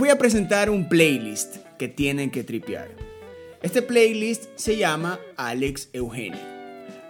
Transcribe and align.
voy 0.00 0.08
a 0.08 0.16
presentar 0.16 0.70
un 0.70 0.88
playlist 0.88 1.58
que 1.76 1.86
tienen 1.86 2.30
que 2.30 2.42
tripear. 2.42 2.88
Este 3.60 3.82
playlist 3.82 4.46
se 4.54 4.78
llama 4.78 5.20
Alex 5.36 5.90
Eugenio. 5.92 6.40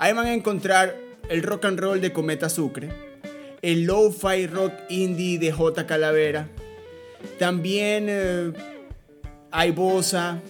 Ahí 0.01 0.13
van 0.13 0.27
a 0.27 0.35
encontrar 0.35 0.97
el 1.29 1.45
rock 1.45 1.67
and 1.67 1.79
roll 1.79 2.01
de 2.01 2.13
Cometa 2.13 2.49
Sucre, 2.49 2.89
el 3.63 3.85
lo-fi 3.85 4.49
rock 4.49 4.73
indie 4.89 5.39
de 5.39 5.53
J 5.53 5.87
Calavera, 5.87 6.49
también 7.39 8.07
eh, 8.09 8.53
hay 9.53 9.71
bossa, 9.71 10.41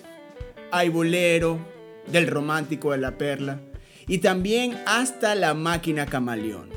hay 0.71 0.89
bolero, 0.89 1.59
del 2.07 2.27
romántico 2.27 2.93
de 2.93 2.99
la 2.99 3.19
perla, 3.19 3.61
y 4.09 4.17
también 4.17 4.81
hasta 4.87 5.35
la 5.35 5.53
máquina 5.53 6.07
camaleón. 6.07 6.71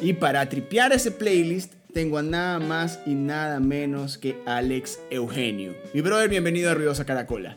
Y 0.00 0.14
para 0.14 0.48
tripear 0.48 0.94
ese 0.94 1.10
playlist 1.10 1.74
tengo 1.96 2.18
a 2.18 2.22
nada 2.22 2.58
más 2.58 3.00
y 3.06 3.14
nada 3.14 3.58
menos 3.58 4.18
que 4.18 4.36
Alex 4.44 5.00
Eugenio. 5.08 5.74
Mi 5.94 6.02
brother, 6.02 6.28
bienvenido 6.28 6.70
a 6.70 6.74
Ruidosa 6.74 7.06
Caracola. 7.06 7.56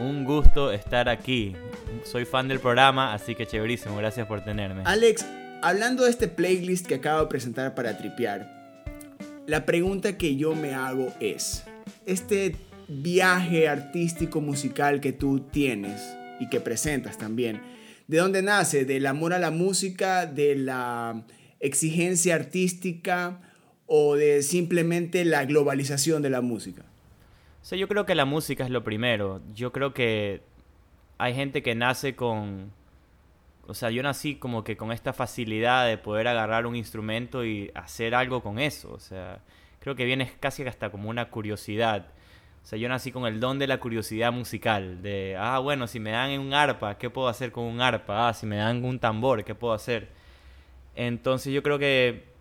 Un 0.00 0.24
gusto 0.24 0.72
estar 0.72 1.08
aquí. 1.08 1.54
Soy 2.02 2.24
fan 2.24 2.48
del 2.48 2.58
programa, 2.58 3.14
así 3.14 3.36
que 3.36 3.46
chéverísimo. 3.46 3.96
Gracias 3.96 4.26
por 4.26 4.44
tenerme. 4.44 4.82
Alex, 4.86 5.24
hablando 5.62 6.02
de 6.02 6.10
este 6.10 6.26
playlist 6.26 6.84
que 6.84 6.96
acabo 6.96 7.20
de 7.20 7.26
presentar 7.28 7.76
para 7.76 7.96
tripear, 7.96 8.50
la 9.46 9.64
pregunta 9.64 10.18
que 10.18 10.34
yo 10.34 10.56
me 10.56 10.74
hago 10.74 11.12
es, 11.20 11.62
este 12.06 12.56
viaje 12.88 13.68
artístico 13.68 14.40
musical 14.40 15.00
que 15.00 15.12
tú 15.12 15.38
tienes 15.52 16.02
y 16.40 16.48
que 16.48 16.58
presentas 16.58 17.18
también, 17.18 17.60
¿de 18.08 18.18
dónde 18.18 18.42
nace? 18.42 18.84
¿Del 18.84 19.06
amor 19.06 19.32
a 19.32 19.38
la 19.38 19.52
música? 19.52 20.26
¿De 20.26 20.56
la 20.56 21.22
exigencia 21.60 22.34
artística? 22.34 23.42
O 23.86 24.16
de 24.16 24.42
simplemente 24.42 25.24
la 25.24 25.44
globalización 25.44 26.22
de 26.22 26.30
la 26.30 26.40
música? 26.40 26.84
O 27.72 27.74
yo 27.74 27.88
creo 27.88 28.06
que 28.06 28.14
la 28.14 28.24
música 28.24 28.64
es 28.64 28.70
lo 28.70 28.84
primero. 28.84 29.40
Yo 29.54 29.72
creo 29.72 29.92
que 29.92 30.42
hay 31.18 31.34
gente 31.34 31.62
que 31.62 31.74
nace 31.74 32.14
con... 32.14 32.70
O 33.66 33.74
sea, 33.74 33.90
yo 33.90 34.02
nací 34.04 34.36
como 34.36 34.62
que 34.62 34.76
con 34.76 34.92
esta 34.92 35.12
facilidad 35.12 35.86
de 35.86 35.98
poder 35.98 36.28
agarrar 36.28 36.66
un 36.66 36.76
instrumento 36.76 37.44
y 37.44 37.72
hacer 37.74 38.14
algo 38.14 38.40
con 38.40 38.60
eso. 38.60 38.92
O 38.92 39.00
sea, 39.00 39.40
creo 39.80 39.96
que 39.96 40.04
viene 40.04 40.30
casi 40.38 40.62
hasta 40.62 40.90
como 40.90 41.10
una 41.10 41.30
curiosidad. 41.30 42.06
O 42.62 42.66
sea, 42.68 42.78
yo 42.78 42.88
nací 42.88 43.10
con 43.10 43.26
el 43.26 43.40
don 43.40 43.58
de 43.58 43.66
la 43.66 43.80
curiosidad 43.80 44.32
musical. 44.32 45.02
De, 45.02 45.36
ah, 45.36 45.58
bueno, 45.58 45.88
si 45.88 45.98
me 45.98 46.10
dan 46.12 46.38
un 46.38 46.54
arpa, 46.54 46.98
¿qué 46.98 47.10
puedo 47.10 47.26
hacer 47.26 47.50
con 47.50 47.64
un 47.64 47.80
arpa? 47.80 48.28
Ah, 48.28 48.34
si 48.34 48.46
me 48.46 48.56
dan 48.56 48.84
un 48.84 49.00
tambor, 49.00 49.44
¿qué 49.44 49.56
puedo 49.56 49.74
hacer? 49.74 50.08
Entonces 50.94 51.52
yo 51.52 51.64
creo 51.64 51.80
que 51.80 52.35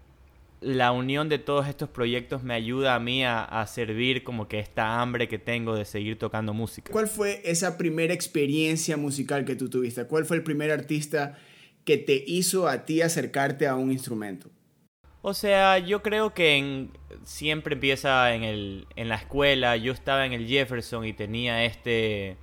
la 0.66 0.92
unión 0.92 1.30
de 1.30 1.38
todos 1.38 1.68
estos 1.68 1.90
proyectos 1.90 2.42
me 2.44 2.56
ayuda 2.56 2.96
a 2.96 3.00
mí 3.00 3.24
a, 3.24 3.66
servir 3.68 4.24
como 4.24 4.48
que 4.48 4.60
esta 4.60 5.00
hambre 5.00 5.28
que 5.28 5.38
tengo 5.38 5.76
de 5.76 5.86
seguir 5.86 6.18
tocando 6.18 6.54
música. 6.54 6.92
¿Cuál 6.92 7.08
fue 7.08 7.42
esa 7.46 7.78
primera 7.78 8.14
experiencia 8.14 8.98
musical 8.98 9.46
que 9.46 9.56
tú 9.56 9.70
tuviste? 9.70 10.06
¿Cuál 10.06 10.26
fue 10.26 10.38
el 10.38 10.44
primer 10.44 10.72
artista 10.72 11.38
que 11.84 11.98
te 11.98 12.24
hizo 12.26 12.68
a 12.68 12.86
ti 12.86 13.02
acercarte 13.02 13.68
a 13.68 13.76
un 13.76 13.92
instrumento? 13.92 14.50
O 15.22 15.36
sea, 15.36 15.78
yo 15.78 16.02
creo 16.02 16.34
que 16.34 16.88
siempre 17.24 17.76
empieza 17.76 18.34
en, 18.34 18.44
el, 18.44 18.88
en 18.96 19.08
la 19.08 19.16
escuela. 19.16 19.78
Yo 19.78 19.94
estaba 19.94 20.26
en 20.26 20.34
el 20.34 20.48
Jefferson 20.48 21.06
y 21.06 21.14
tenía 21.14 21.64
este, 21.66 22.38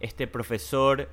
este 0.00 0.26
profesor 0.26 1.08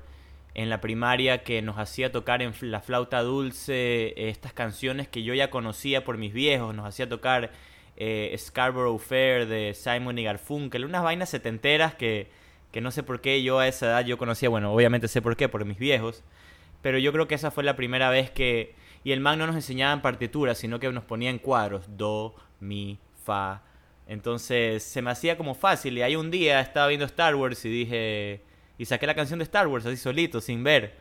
en 0.56 0.70
la 0.70 0.80
primaria 0.80 1.44
que 1.44 1.60
nos 1.60 1.76
hacía 1.76 2.10
tocar 2.10 2.40
en 2.40 2.54
la 2.62 2.80
flauta 2.80 3.20
dulce 3.20 4.14
estas 4.30 4.54
canciones 4.54 5.06
que 5.06 5.22
yo 5.22 5.34
ya 5.34 5.50
conocía 5.50 6.02
por 6.02 6.16
mis 6.16 6.32
viejos, 6.32 6.74
nos 6.74 6.86
hacía 6.86 7.06
tocar 7.10 7.50
eh, 7.98 8.34
Scarborough 8.38 8.98
Fair 8.98 9.46
de 9.48 9.74
Simon 9.74 10.18
y 10.18 10.24
Garfunkel, 10.24 10.86
unas 10.86 11.02
vainas 11.02 11.28
setenteras 11.28 11.94
que, 11.94 12.28
que 12.72 12.80
no 12.80 12.90
sé 12.90 13.02
por 13.02 13.20
qué 13.20 13.42
yo 13.42 13.58
a 13.58 13.68
esa 13.68 13.84
edad 13.84 14.06
yo 14.06 14.16
conocía, 14.16 14.48
bueno, 14.48 14.72
obviamente 14.72 15.08
sé 15.08 15.20
por 15.20 15.36
qué, 15.36 15.50
por 15.50 15.66
mis 15.66 15.78
viejos, 15.78 16.24
pero 16.80 16.96
yo 16.96 17.12
creo 17.12 17.28
que 17.28 17.34
esa 17.34 17.50
fue 17.50 17.62
la 17.62 17.76
primera 17.76 18.08
vez 18.08 18.30
que... 18.30 18.74
Y 19.04 19.12
el 19.12 19.20
man 19.20 19.38
no 19.38 19.46
nos 19.46 19.56
enseñaba 19.56 19.92
en 19.92 20.00
partituras, 20.00 20.56
sino 20.56 20.80
que 20.80 20.90
nos 20.90 21.04
ponía 21.04 21.28
en 21.28 21.38
cuadros, 21.38 21.84
do, 21.98 22.34
mi, 22.60 22.98
fa. 23.24 23.62
Entonces 24.08 24.82
se 24.82 25.02
me 25.02 25.10
hacía 25.10 25.36
como 25.36 25.54
fácil 25.54 25.98
y 25.98 26.02
ahí 26.02 26.16
un 26.16 26.30
día 26.30 26.60
estaba 26.60 26.86
viendo 26.86 27.04
Star 27.04 27.34
Wars 27.34 27.62
y 27.66 27.68
dije, 27.68 28.40
y 28.78 28.84
saqué 28.84 29.06
la 29.06 29.14
canción 29.14 29.38
de 29.38 29.44
Star 29.44 29.66
Wars 29.68 29.86
así 29.86 29.96
solito, 29.96 30.40
sin 30.40 30.64
ver. 30.64 30.94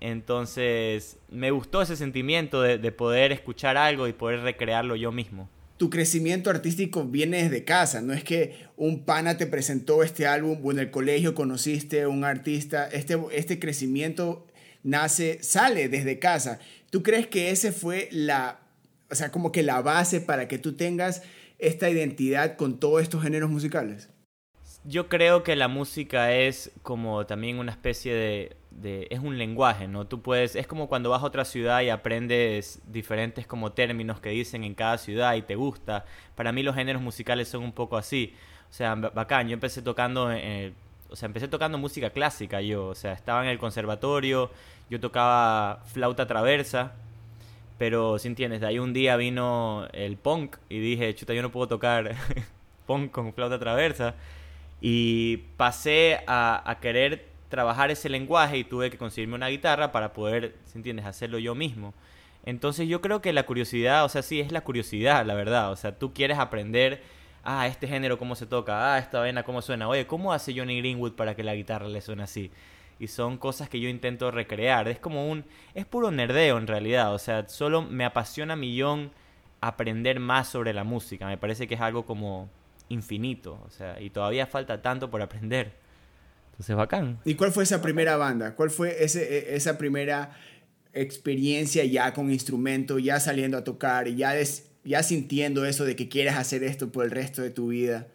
Entonces 0.00 1.16
me 1.30 1.50
gustó 1.50 1.82
ese 1.82 1.96
sentimiento 1.96 2.60
de, 2.62 2.92
poder 2.92 3.32
escuchar 3.32 3.76
algo 3.76 4.08
y 4.08 4.12
poder 4.12 4.40
recrearlo 4.40 4.96
yo 4.96 5.12
mismo. 5.12 5.48
Tu 5.76 5.90
crecimiento 5.90 6.50
artístico 6.50 7.04
viene 7.04 7.42
desde 7.42 7.64
casa, 7.64 8.00
no 8.00 8.12
es 8.12 8.22
que 8.22 8.54
un 8.76 9.04
pana 9.04 9.36
te 9.36 9.46
presentó 9.46 10.02
este 10.02 10.26
álbum 10.26 10.58
o 10.62 10.70
en 10.70 10.78
el 10.78 10.90
colegio 10.90 11.34
conociste 11.34 12.02
a 12.02 12.08
un 12.08 12.24
artista, 12.24 12.86
este, 12.86 13.18
este 13.32 13.58
crecimiento 13.58 14.46
nace, 14.82 15.42
sale 15.42 15.88
desde 15.88 16.18
casa. 16.20 16.60
¿Tú 16.90 17.02
crees 17.02 17.26
que 17.26 17.50
ese 17.50 17.72
fue 17.72 18.08
la, 18.12 18.60
o 19.10 19.14
sea, 19.16 19.32
como 19.32 19.50
que 19.50 19.64
la 19.64 19.80
base 19.80 20.20
para 20.20 20.46
que 20.46 20.58
tú 20.58 20.74
tengas 20.74 21.22
esta 21.58 21.90
identidad 21.90 22.56
con 22.56 22.78
todos 22.78 23.02
estos 23.02 23.22
géneros 23.22 23.50
musicales? 23.50 24.10
Yo 24.86 25.08
creo 25.08 25.42
que 25.42 25.56
la 25.56 25.68
música 25.68 26.32
es 26.34 26.70
como 26.82 27.24
también 27.24 27.58
una 27.58 27.72
especie 27.72 28.14
de, 28.70 29.06
es 29.10 29.18
un 29.18 29.38
lenguaje, 29.38 29.88
¿no? 29.88 30.06
Tú 30.06 30.20
puedes, 30.20 30.56
es 30.56 30.66
como 30.66 30.88
cuando 30.88 31.08
vas 31.08 31.22
a 31.22 31.26
otra 31.26 31.46
ciudad 31.46 31.80
y 31.80 31.88
aprendes 31.88 32.82
diferentes 32.86 33.46
como 33.46 33.72
términos 33.72 34.20
que 34.20 34.28
dicen 34.28 34.62
en 34.62 34.74
cada 34.74 34.98
ciudad 34.98 35.36
y 35.36 35.42
te 35.42 35.54
gusta. 35.54 36.04
Para 36.34 36.52
mí 36.52 36.62
los 36.62 36.74
géneros 36.74 37.00
musicales 37.00 37.48
son 37.48 37.62
un 37.62 37.72
poco 37.72 37.96
así. 37.96 38.34
O 38.68 38.72
sea, 38.74 38.94
bacán, 38.94 39.48
yo 39.48 39.54
empecé 39.54 39.80
tocando, 39.80 40.30
eh, 40.30 40.74
o 41.08 41.16
sea, 41.16 41.28
empecé 41.28 41.48
tocando 41.48 41.78
música 41.78 42.10
clásica 42.10 42.60
yo, 42.60 42.88
o 42.88 42.94
sea, 42.94 43.12
estaba 43.14 43.42
en 43.42 43.48
el 43.48 43.58
conservatorio, 43.58 44.50
yo 44.90 45.00
tocaba 45.00 45.82
flauta 45.86 46.26
traversa, 46.26 46.92
pero 47.78 48.18
si 48.18 48.28
entiendes, 48.28 48.60
de 48.60 48.66
ahí 48.66 48.78
un 48.78 48.92
día 48.92 49.16
vino 49.16 49.88
el 49.92 50.18
punk 50.18 50.56
y 50.68 50.78
dije, 50.78 51.14
chuta, 51.14 51.32
yo 51.32 51.40
no 51.40 51.50
puedo 51.50 51.68
tocar 51.68 52.14
punk 52.86 53.10
con 53.12 53.32
flauta 53.32 53.58
traversa 53.58 54.14
y 54.86 55.38
pasé 55.56 56.20
a, 56.26 56.76
querer 56.82 57.26
trabajar 57.48 57.90
ese 57.90 58.10
lenguaje 58.10 58.58
y 58.58 58.64
tuve 58.64 58.90
que 58.90 58.98
conseguirme 58.98 59.34
una 59.34 59.48
guitarra 59.48 59.92
para 59.92 60.12
poder, 60.12 60.56
si 60.66 60.76
entiendes?, 60.76 61.06
hacerlo 61.06 61.38
yo 61.38 61.54
mismo. 61.54 61.94
Entonces 62.44 62.86
yo 62.86 63.00
creo 63.00 63.22
que 63.22 63.32
la 63.32 63.46
curiosidad, 63.46 64.04
o 64.04 64.10
sea, 64.10 64.20
sí 64.20 64.40
es 64.40 64.52
la 64.52 64.60
curiosidad, 64.60 65.24
la 65.24 65.32
verdad. 65.32 65.72
O 65.72 65.76
sea, 65.76 65.98
tú 65.98 66.12
quieres 66.12 66.38
aprender, 66.38 67.02
ah, 67.44 67.66
este 67.66 67.88
género 67.88 68.18
cómo 68.18 68.34
se 68.34 68.44
toca, 68.44 68.92
ah, 68.92 68.98
esta 68.98 69.22
vena 69.22 69.42
cómo 69.42 69.62
suena. 69.62 69.88
Oye, 69.88 70.06
¿cómo 70.06 70.34
hace 70.34 70.52
Johnny 70.54 70.78
Greenwood 70.80 71.12
para 71.14 71.34
que 71.34 71.44
la 71.44 71.54
guitarra 71.54 71.88
le 71.88 72.02
suene 72.02 72.24
así? 72.24 72.50
Y 72.98 73.06
son 73.06 73.38
cosas 73.38 73.70
que 73.70 73.80
yo 73.80 73.88
intento 73.88 74.30
recrear. 74.30 74.86
Es 74.88 74.98
como 74.98 75.30
un, 75.30 75.46
es 75.72 75.86
puro 75.86 76.10
nerdeo 76.10 76.58
en 76.58 76.66
realidad. 76.66 77.14
O 77.14 77.18
sea, 77.18 77.48
solo 77.48 77.80
me 77.80 78.04
apasiona 78.04 78.54
millón 78.54 79.12
aprender 79.62 80.20
más 80.20 80.48
sobre 80.48 80.74
la 80.74 80.84
música. 80.84 81.26
Me 81.26 81.38
parece 81.38 81.66
que 81.66 81.74
es 81.74 81.80
algo 81.80 82.04
como 82.04 82.50
infinito, 82.88 83.60
o 83.66 83.70
sea, 83.70 84.00
y 84.00 84.10
todavía 84.10 84.46
falta 84.46 84.82
tanto 84.82 85.10
por 85.10 85.22
aprender. 85.22 85.72
Entonces, 86.52 86.76
bacán. 86.76 87.18
¿Y 87.24 87.34
cuál 87.34 87.50
fue 87.50 87.64
esa 87.64 87.82
primera 87.82 88.16
banda? 88.16 88.54
¿Cuál 88.54 88.70
fue 88.70 89.02
ese, 89.02 89.22
e, 89.22 89.56
esa 89.56 89.76
primera 89.76 90.36
experiencia 90.92 91.84
ya 91.84 92.14
con 92.14 92.30
instrumento, 92.30 92.98
ya 92.98 93.18
saliendo 93.18 93.58
a 93.58 93.64
tocar, 93.64 94.08
ya, 94.08 94.34
ya 94.84 95.02
sintiendo 95.02 95.64
eso 95.66 95.84
de 95.84 95.96
que 95.96 96.08
quieres 96.08 96.34
hacer 96.34 96.62
esto 96.62 96.92
por 96.92 97.04
el 97.04 97.10
resto 97.10 97.42
de 97.42 97.50
tu 97.50 97.68
vida? 97.68 98.06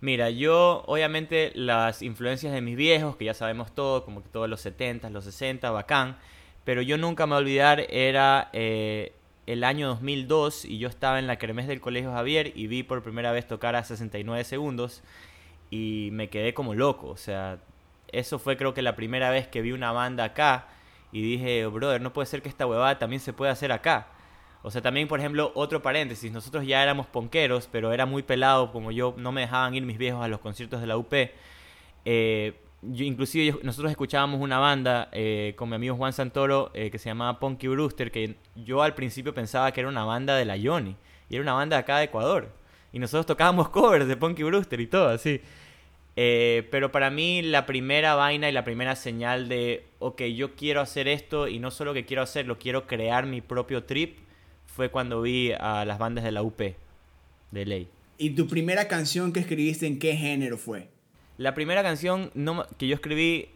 Mira, 0.00 0.30
yo 0.30 0.82
obviamente 0.86 1.52
las 1.54 2.02
influencias 2.02 2.52
de 2.52 2.60
mis 2.60 2.76
viejos, 2.76 3.16
que 3.16 3.24
ya 3.24 3.34
sabemos 3.34 3.74
todo, 3.74 4.04
como 4.04 4.22
que 4.22 4.28
todos 4.28 4.48
los 4.48 4.60
70, 4.60 5.10
los 5.10 5.24
60, 5.24 5.70
bacán, 5.70 6.16
pero 6.64 6.82
yo 6.82 6.98
nunca 6.98 7.26
me 7.26 7.30
voy 7.30 7.36
a 7.36 7.40
olvidar, 7.40 7.86
era 7.90 8.50
eh, 8.52 9.12
el 9.46 9.64
año 9.64 9.88
2002 9.88 10.64
y 10.64 10.78
yo 10.78 10.88
estaba 10.88 11.18
en 11.18 11.26
la 11.26 11.36
kermés 11.36 11.66
del 11.66 11.80
Colegio 11.80 12.12
Javier 12.12 12.52
y 12.54 12.66
vi 12.66 12.82
por 12.82 13.02
primera 13.02 13.32
vez 13.32 13.46
tocar 13.46 13.76
a 13.76 13.84
69 13.84 14.44
segundos 14.44 15.02
y 15.70 16.08
me 16.12 16.28
quedé 16.28 16.54
como 16.54 16.74
loco. 16.74 17.08
O 17.08 17.16
sea, 17.16 17.58
eso 18.08 18.38
fue 18.38 18.56
creo 18.56 18.74
que 18.74 18.82
la 18.82 18.96
primera 18.96 19.30
vez 19.30 19.48
que 19.48 19.62
vi 19.62 19.72
una 19.72 19.92
banda 19.92 20.24
acá 20.24 20.68
y 21.12 21.22
dije, 21.22 21.66
brother, 21.66 22.00
no 22.00 22.12
puede 22.12 22.26
ser 22.26 22.42
que 22.42 22.48
esta 22.48 22.66
huevada 22.66 22.98
también 22.98 23.20
se 23.20 23.32
pueda 23.32 23.52
hacer 23.52 23.72
acá. 23.72 24.08
O 24.62 24.70
sea, 24.70 24.80
también, 24.80 25.08
por 25.08 25.20
ejemplo, 25.20 25.52
otro 25.54 25.82
paréntesis, 25.82 26.32
nosotros 26.32 26.66
ya 26.66 26.82
éramos 26.82 27.06
ponqueros, 27.06 27.68
pero 27.70 27.92
era 27.92 28.06
muy 28.06 28.22
pelado, 28.22 28.72
como 28.72 28.90
yo 28.92 29.14
no 29.18 29.30
me 29.30 29.42
dejaban 29.42 29.74
ir 29.74 29.84
mis 29.84 29.98
viejos 29.98 30.24
a 30.24 30.28
los 30.28 30.40
conciertos 30.40 30.80
de 30.80 30.86
la 30.86 30.96
UP. 30.96 31.12
Eh, 32.06 32.63
inclusive 32.92 33.58
nosotros 33.62 33.90
escuchábamos 33.90 34.40
una 34.40 34.58
banda 34.58 35.08
eh, 35.12 35.54
con 35.56 35.68
mi 35.68 35.76
amigo 35.76 35.96
Juan 35.96 36.12
Santoro 36.12 36.70
eh, 36.74 36.90
que 36.90 36.98
se 36.98 37.08
llamaba 37.08 37.38
Punky 37.38 37.68
Brewster, 37.68 38.10
que 38.10 38.36
yo 38.56 38.82
al 38.82 38.94
principio 38.94 39.34
pensaba 39.34 39.72
que 39.72 39.80
era 39.80 39.88
una 39.88 40.04
banda 40.04 40.36
de 40.36 40.44
la 40.44 40.56
Johnny, 40.62 40.96
y 41.28 41.34
era 41.34 41.42
una 41.42 41.54
banda 41.54 41.76
de 41.76 41.80
acá 41.80 41.98
de 41.98 42.04
Ecuador. 42.04 42.48
Y 42.92 42.98
nosotros 42.98 43.26
tocábamos 43.26 43.68
covers 43.70 44.06
de 44.06 44.16
Punky 44.16 44.42
Brewster 44.42 44.80
y 44.80 44.86
todo 44.86 45.08
así. 45.08 45.40
Eh, 46.16 46.68
pero 46.70 46.92
para 46.92 47.10
mí 47.10 47.42
la 47.42 47.66
primera 47.66 48.14
vaina 48.14 48.48
y 48.48 48.52
la 48.52 48.64
primera 48.64 48.94
señal 48.94 49.48
de, 49.48 49.84
ok, 49.98 50.22
yo 50.22 50.54
quiero 50.54 50.80
hacer 50.80 51.08
esto 51.08 51.48
y 51.48 51.58
no 51.58 51.70
solo 51.70 51.92
que 51.92 52.04
quiero 52.04 52.22
hacerlo, 52.22 52.58
quiero 52.58 52.86
crear 52.86 53.26
mi 53.26 53.40
propio 53.40 53.84
trip, 53.84 54.18
fue 54.66 54.90
cuando 54.90 55.22
vi 55.22 55.52
a 55.52 55.84
las 55.84 55.98
bandas 55.98 56.24
de 56.24 56.32
la 56.32 56.42
UP, 56.42 56.60
de 57.50 57.66
ley. 57.66 57.88
¿Y 58.16 58.30
tu 58.30 58.46
primera 58.46 58.86
canción 58.86 59.32
que 59.32 59.40
escribiste 59.40 59.86
en 59.86 59.98
qué 59.98 60.16
género 60.16 60.56
fue? 60.56 60.93
La 61.36 61.54
primera 61.54 61.82
canción 61.82 62.30
no, 62.34 62.64
que 62.78 62.86
yo 62.86 62.94
escribí 62.94 63.48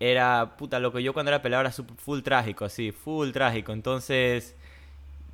era, 0.00 0.56
puta, 0.56 0.80
lo 0.80 0.92
que 0.92 1.02
yo 1.02 1.12
cuando 1.12 1.30
era 1.30 1.42
pelado 1.42 1.60
era 1.60 1.70
full 1.70 2.20
trágico, 2.22 2.64
así, 2.64 2.92
full 2.92 3.30
trágico. 3.30 3.72
Entonces, 3.72 4.56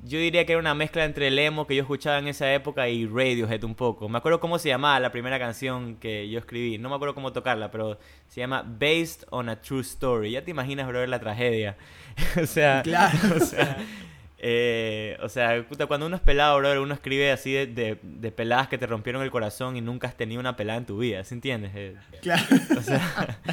yo 0.03 0.17
diría 0.19 0.45
que 0.45 0.53
era 0.53 0.59
una 0.59 0.75
mezcla 0.75 1.03
entre 1.03 1.27
el 1.27 1.37
emo 1.39 1.67
que 1.67 1.75
yo 1.75 1.81
escuchaba 1.81 2.19
en 2.19 2.27
esa 2.27 2.53
época 2.53 2.87
y 2.87 3.05
Radiohead 3.05 3.63
un 3.63 3.75
poco. 3.75 4.07
Me 4.07 4.17
acuerdo 4.17 4.39
cómo 4.39 4.57
se 4.59 4.69
llamaba 4.69 4.99
la 4.99 5.11
primera 5.11 5.39
canción 5.39 5.95
que 5.95 6.29
yo 6.29 6.39
escribí. 6.39 6.77
No 6.77 6.89
me 6.89 6.95
acuerdo 6.95 7.15
cómo 7.15 7.33
tocarla, 7.33 7.69
pero 7.71 7.99
se 8.27 8.39
llama 8.39 8.63
Based 8.63 9.27
on 9.31 9.49
a 9.49 9.59
True 9.59 9.81
Story. 9.81 10.31
Ya 10.31 10.43
te 10.43 10.51
imaginas, 10.51 10.87
bro, 10.87 11.05
la 11.05 11.19
tragedia. 11.19 11.75
o 12.41 12.45
sea, 12.45 12.81
claro. 12.83 13.17
o 13.35 13.39
sea, 13.39 13.77
eh, 14.41 15.17
o 15.21 15.27
sea, 15.27 15.65
cuando 15.87 16.05
uno 16.05 16.15
es 16.15 16.21
pelado, 16.21 16.57
bro, 16.57 16.81
uno 16.81 16.93
escribe 16.93 17.31
así 17.31 17.51
de, 17.51 17.99
de, 18.01 18.31
peladas 18.31 18.69
que 18.69 18.77
te 18.77 18.87
rompieron 18.87 19.21
el 19.21 19.31
corazón 19.31 19.75
y 19.75 19.81
nunca 19.81 20.07
has 20.07 20.15
tenido 20.15 20.39
una 20.39 20.55
pelada 20.55 20.79
en 20.79 20.85
tu 20.85 20.97
vida, 20.97 21.23
¿sí 21.25 21.35
entiendes? 21.35 21.71
Eh, 21.75 21.95
claro. 22.21 22.43
O 22.77 22.81
sea, 22.81 23.39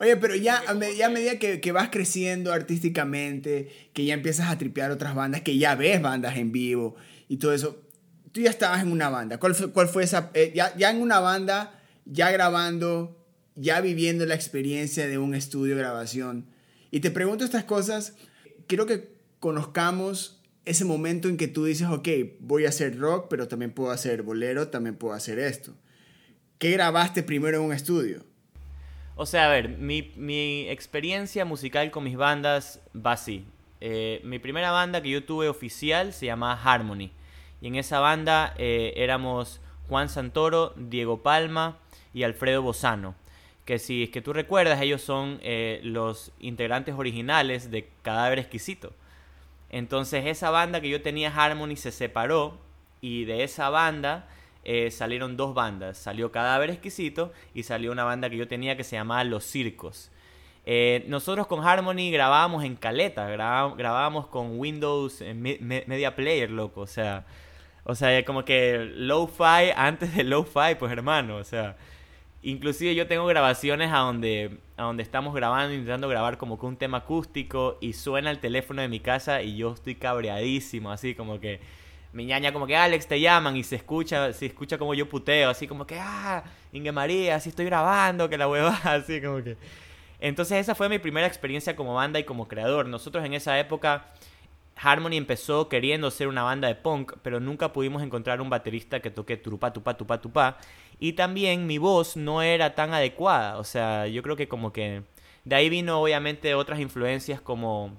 Oye, 0.00 0.16
pero 0.16 0.34
ya 0.34 0.64
a, 0.66 0.74
medida 0.74 1.38
que, 1.38 1.60
que, 1.60 1.70
vas 1.70 1.90
creciendo 1.90 2.52
artísticamente, 2.52 3.70
que 3.92 4.04
ya 4.04 4.14
empiezas 4.14 4.50
a 4.50 4.58
tripear 4.58 4.90
otras 4.90 5.14
bandas, 5.14 5.42
que 5.42 5.56
ya 5.56 5.76
ves 5.76 6.02
bandas 6.02 6.36
en 6.36 6.50
vivo 6.50 6.96
y 7.28 7.36
todo 7.36 7.52
eso, 7.52 7.80
tú 8.32 8.40
ya 8.40 8.50
estabas 8.50 8.82
en 8.82 8.90
una 8.90 9.10
banda. 9.10 9.38
¿Cuál 9.38 9.54
fue, 9.54 9.70
cuál 9.70 9.86
fue 9.86 10.02
esa? 10.02 10.32
Eh, 10.34 10.50
ya, 10.56 10.76
ya 10.76 10.90
en 10.90 11.00
una 11.00 11.20
banda, 11.20 11.80
ya 12.04 12.32
grabando, 12.32 13.16
ya 13.54 13.80
viviendo 13.80 14.26
la 14.26 14.34
experiencia 14.34 15.06
de 15.06 15.18
un 15.18 15.36
estudio 15.36 15.76
de 15.76 15.82
grabación. 15.82 16.46
Y 16.90 16.98
te 16.98 17.12
pregunto 17.12 17.44
estas 17.44 17.62
cosas, 17.62 18.16
quiero 18.66 18.86
que 18.86 19.11
conozcamos 19.42 20.40
ese 20.64 20.84
momento 20.84 21.28
en 21.28 21.36
que 21.36 21.48
tú 21.48 21.64
dices, 21.64 21.88
ok, 21.88 22.08
voy 22.38 22.64
a 22.64 22.68
hacer 22.68 22.96
rock, 22.96 23.26
pero 23.28 23.48
también 23.48 23.72
puedo 23.72 23.90
hacer 23.90 24.22
bolero, 24.22 24.68
también 24.68 24.94
puedo 24.94 25.14
hacer 25.14 25.40
esto. 25.40 25.74
¿Qué 26.58 26.70
grabaste 26.70 27.24
primero 27.24 27.58
en 27.58 27.64
un 27.64 27.72
estudio? 27.72 28.24
O 29.16 29.26
sea, 29.26 29.46
a 29.46 29.48
ver, 29.48 29.70
mi, 29.78 30.68
experiencia 30.68 31.44
musical 31.44 31.90
con 31.90 32.04
mis 32.04 32.16
bandas 32.16 32.80
va 32.94 33.12
así. 33.14 33.44
Eh, 33.80 34.20
mi 34.22 34.38
primera 34.38 34.70
banda 34.70 35.02
que 35.02 35.10
yo 35.10 35.24
tuve 35.24 35.48
oficial 35.48 36.12
se 36.12 36.26
llamaba 36.26 36.62
Harmony. 36.62 37.10
Y 37.60 37.66
en 37.66 37.74
esa 37.74 37.98
banda 37.98 38.54
eh, 38.58 38.92
éramos 38.94 39.60
Juan 39.88 40.08
Santoro, 40.08 40.72
Diego 40.76 41.20
Palma 41.20 41.78
y 42.14 42.22
Alfredo 42.22 42.62
Bozano. 42.62 43.16
Que 43.64 43.80
si 43.80 44.04
es 44.04 44.10
que 44.10 44.22
tú 44.22 44.32
recuerdas, 44.32 44.80
ellos 44.80 45.02
son 45.02 45.40
eh, 45.42 45.80
los 45.82 46.30
integrantes 46.38 46.94
originales 46.94 47.72
de 47.72 47.88
Cadáver 48.02 48.38
Exquisito. 48.38 48.94
Entonces 49.72 50.26
esa 50.26 50.50
banda 50.50 50.80
que 50.80 50.88
yo 50.88 51.02
tenía 51.02 51.34
Harmony 51.34 51.76
se 51.76 51.90
separó 51.90 52.58
y 53.00 53.24
de 53.24 53.42
esa 53.42 53.70
banda 53.70 54.28
eh, 54.64 54.90
salieron 54.90 55.36
dos 55.36 55.54
bandas. 55.54 55.98
Salió 55.98 56.30
Cadáver 56.30 56.70
Exquisito 56.70 57.32
y 57.54 57.64
salió 57.64 57.90
una 57.90 58.04
banda 58.04 58.30
que 58.30 58.36
yo 58.36 58.46
tenía 58.46 58.76
que 58.76 58.84
se 58.84 58.96
llamaba 58.96 59.24
Los 59.24 59.44
Circos. 59.44 60.10
Eh, 60.64 61.04
nosotros 61.08 61.48
con 61.48 61.66
Harmony 61.66 62.12
grabábamos 62.12 62.62
en 62.64 62.76
caleta, 62.76 63.28
grabábamos 63.28 64.28
con 64.28 64.60
Windows 64.60 65.20
eh, 65.20 65.34
Media 65.34 66.14
Player, 66.14 66.50
loco. 66.50 66.82
O 66.82 66.86
sea, 66.86 67.24
o 67.84 67.94
sea, 67.94 68.24
como 68.24 68.44
que 68.44 68.78
low-fi 68.94 69.72
antes 69.74 70.14
de 70.14 70.24
low-fi, 70.24 70.76
pues 70.78 70.92
hermano. 70.92 71.36
O 71.36 71.44
sea, 71.44 71.76
inclusive 72.42 72.94
yo 72.94 73.06
tengo 73.06 73.26
grabaciones 73.26 73.92
a 73.92 73.98
donde, 73.98 74.58
a 74.76 74.84
donde 74.84 75.02
estamos 75.02 75.34
grabando, 75.34 75.72
intentando 75.72 76.08
grabar 76.08 76.38
como 76.38 76.58
que 76.58 76.66
un 76.66 76.76
tema 76.76 76.98
acústico 76.98 77.78
y 77.80 77.92
suena 77.92 78.30
el 78.30 78.38
teléfono 78.40 78.82
de 78.82 78.88
mi 78.88 79.00
casa 79.00 79.42
y 79.42 79.56
yo 79.56 79.72
estoy 79.72 79.94
cabreadísimo, 79.94 80.90
así 80.90 81.14
como 81.14 81.40
que 81.40 81.60
mi 82.12 82.26
ñaña 82.26 82.52
como 82.52 82.66
que 82.66 82.76
Alex 82.76 83.06
te 83.08 83.20
llaman 83.20 83.56
y 83.56 83.64
se 83.64 83.76
escucha, 83.76 84.32
se 84.32 84.46
escucha 84.46 84.76
como 84.76 84.94
yo 84.94 85.08
puteo, 85.08 85.50
así 85.50 85.66
como 85.66 85.86
que, 85.86 85.98
ah, 85.98 86.44
Inge 86.72 86.92
María, 86.92 87.36
así 87.36 87.48
estoy 87.48 87.64
grabando, 87.64 88.28
que 88.28 88.36
la 88.36 88.48
hueva, 88.48 88.78
así 88.84 89.20
como 89.20 89.42
que... 89.42 89.56
Entonces 90.20 90.58
esa 90.58 90.74
fue 90.74 90.88
mi 90.88 90.98
primera 90.98 91.26
experiencia 91.26 91.74
como 91.74 91.94
banda 91.94 92.20
y 92.20 92.24
como 92.24 92.46
creador. 92.46 92.86
Nosotros 92.86 93.24
en 93.24 93.34
esa 93.34 93.58
época, 93.58 94.12
Harmony 94.76 95.16
empezó 95.16 95.68
queriendo 95.68 96.10
ser 96.12 96.28
una 96.28 96.44
banda 96.44 96.68
de 96.68 96.76
punk, 96.76 97.14
pero 97.22 97.40
nunca 97.40 97.72
pudimos 97.72 98.02
encontrar 98.02 98.40
un 98.40 98.48
baterista 98.48 99.00
que 99.00 99.10
toque 99.10 99.36
turupa, 99.36 99.72
tupa, 99.72 99.96
tupa, 99.96 100.20
tupa. 100.20 100.58
Y 101.02 101.14
también 101.14 101.66
mi 101.66 101.78
voz 101.78 102.16
no 102.16 102.42
era 102.42 102.76
tan 102.76 102.94
adecuada, 102.94 103.58
o 103.58 103.64
sea, 103.64 104.06
yo 104.06 104.22
creo 104.22 104.36
que 104.36 104.46
como 104.46 104.72
que... 104.72 105.02
De 105.44 105.56
ahí 105.56 105.68
vino 105.68 106.00
obviamente 106.00 106.54
otras 106.54 106.78
influencias 106.78 107.40
como 107.40 107.98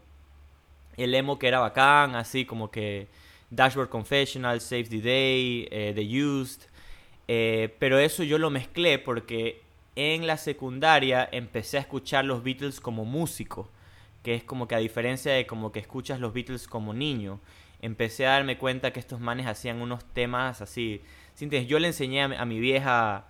el 0.96 1.14
emo 1.14 1.38
que 1.38 1.50
era 1.50 1.60
bacán, 1.60 2.16
así 2.16 2.46
como 2.46 2.72
que 2.72 3.10
Dashboard 3.50 3.90
Confessional, 3.90 4.62
Save 4.62 4.86
the 4.86 5.02
Day, 5.02 5.68
eh, 5.70 5.92
The 5.94 6.24
Used. 6.24 6.62
Eh, 7.28 7.76
pero 7.78 8.00
eso 8.00 8.24
yo 8.24 8.38
lo 8.38 8.50
mezclé 8.50 9.00
porque 9.00 9.62
en 9.98 10.26
la 10.26 10.38
secundaria 10.38 11.28
empecé 11.30 11.76
a 11.76 11.82
escuchar 11.82 12.24
los 12.24 12.42
Beatles 12.42 12.80
como 12.80 13.04
músico, 13.04 13.70
que 14.24 14.34
es 14.34 14.46
como 14.46 14.70
que 14.70 14.76
a 14.76 14.78
diferencia 14.78 15.34
de 15.34 15.46
como 15.46 15.74
que 15.74 15.80
escuchas 15.80 16.22
los 16.22 16.32
Beatles 16.32 16.70
como 16.70 16.94
niño, 16.94 17.42
empecé 17.82 18.28
a 18.28 18.32
darme 18.32 18.58
cuenta 18.58 18.94
que 18.94 19.02
estos 19.02 19.20
manes 19.20 19.46
hacían 19.46 19.82
unos 19.82 20.06
temas 20.14 20.62
así. 20.62 21.02
Yo 21.40 21.80
le 21.80 21.88
enseñé 21.88 22.24
a, 22.24 22.46
mi 22.46 22.60
vieja 22.60 23.26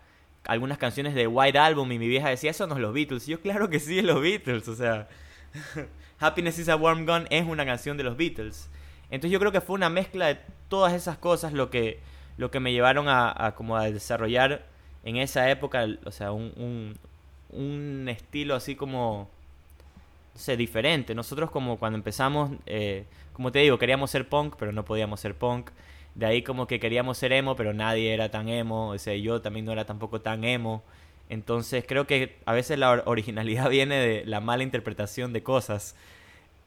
algunas 0.46 0.78
canciones 0.78 1.16
de 1.16 1.28
White 1.28 1.58
Album 1.58 1.92
y 1.92 2.00
mi 2.00 2.08
vieja 2.08 2.30
decía, 2.30 2.52
eso 2.52 2.68
no 2.68 2.76
es 2.76 2.82
los 2.82 2.94
Beatles. 2.94 3.28
yo, 3.28 3.40
claro 3.42 3.70
que 3.70 3.80
sí, 3.80 4.00
es 4.00 4.06
los 4.06 4.22
Beatles. 4.22 4.68
O 4.68 4.76
sea, 4.76 5.08
Happiness 6.20 6.60
is 6.60 6.70
a 6.70 6.76
Warm 6.76 7.06
Gun 7.06 7.28
es 7.30 7.46
una 7.46 7.66
canción 7.66 7.98
de 7.98 8.04
los 8.04 8.18
Beatles. 8.18 8.70
Entonces 9.10 9.32
yo 9.32 9.40
creo 9.40 9.52
que 9.52 9.62
fue 9.62 9.76
una 9.76 9.90
mezcla 9.90 10.28
de 10.28 10.40
todas 10.70 10.94
esas 10.94 11.18
cosas 11.18 11.54
lo 11.54 11.70
que, 11.70 12.00
lo 12.38 12.50
que 12.50 12.60
me 12.60 12.72
llevaron 12.72 13.08
a, 13.08 13.54
como 13.56 13.78
a 13.78 13.90
desarrollar 13.92 14.66
en 15.04 15.18
esa 15.18 15.50
época, 15.50 15.86
o 16.06 16.12
sea, 16.12 16.32
un, 16.32 16.98
un, 17.52 18.10
estilo 18.10 18.56
así 18.56 18.76
como, 18.76 19.30
no 20.34 20.40
sé, 20.40 20.58
diferente. 20.58 21.14
Nosotros 21.14 21.52
como 21.52 21.78
cuando 21.78 21.98
empezamos, 21.98 22.52
eh, 22.66 23.06
como 23.34 23.52
te 23.52 23.60
digo, 23.60 23.78
queríamos 23.78 24.10
ser 24.10 24.28
punk, 24.28 24.56
pero 24.58 24.72
no 24.72 24.84
podíamos 24.86 25.20
ser 25.20 25.36
punk. 25.36 25.70
De 26.16 26.26
ahí 26.26 26.44
como 26.44 26.68
que 26.68 26.80
queríamos 26.80 27.18
ser 27.18 27.34
emo, 27.34 27.56
pero 27.56 27.74
nadie 27.74 28.14
era 28.14 28.30
tan 28.30 28.50
emo. 28.50 28.90
O 28.90 28.98
sea, 28.98 29.16
yo 29.16 29.42
también 29.42 29.66
no 29.66 29.72
era 29.72 29.86
tampoco 29.86 30.22
tan 30.22 30.44
emo. 30.44 30.84
Entonces 31.30 31.86
creo 31.88 32.06
que 32.06 32.38
a 32.46 32.54
veces 32.54 32.78
la 32.78 33.04
originalidad 33.06 33.70
viene 33.72 33.96
de 33.96 34.26
la 34.26 34.40
mala 34.40 34.64
interpretación 34.64 35.34
de 35.34 35.44
cosas. 35.44 35.96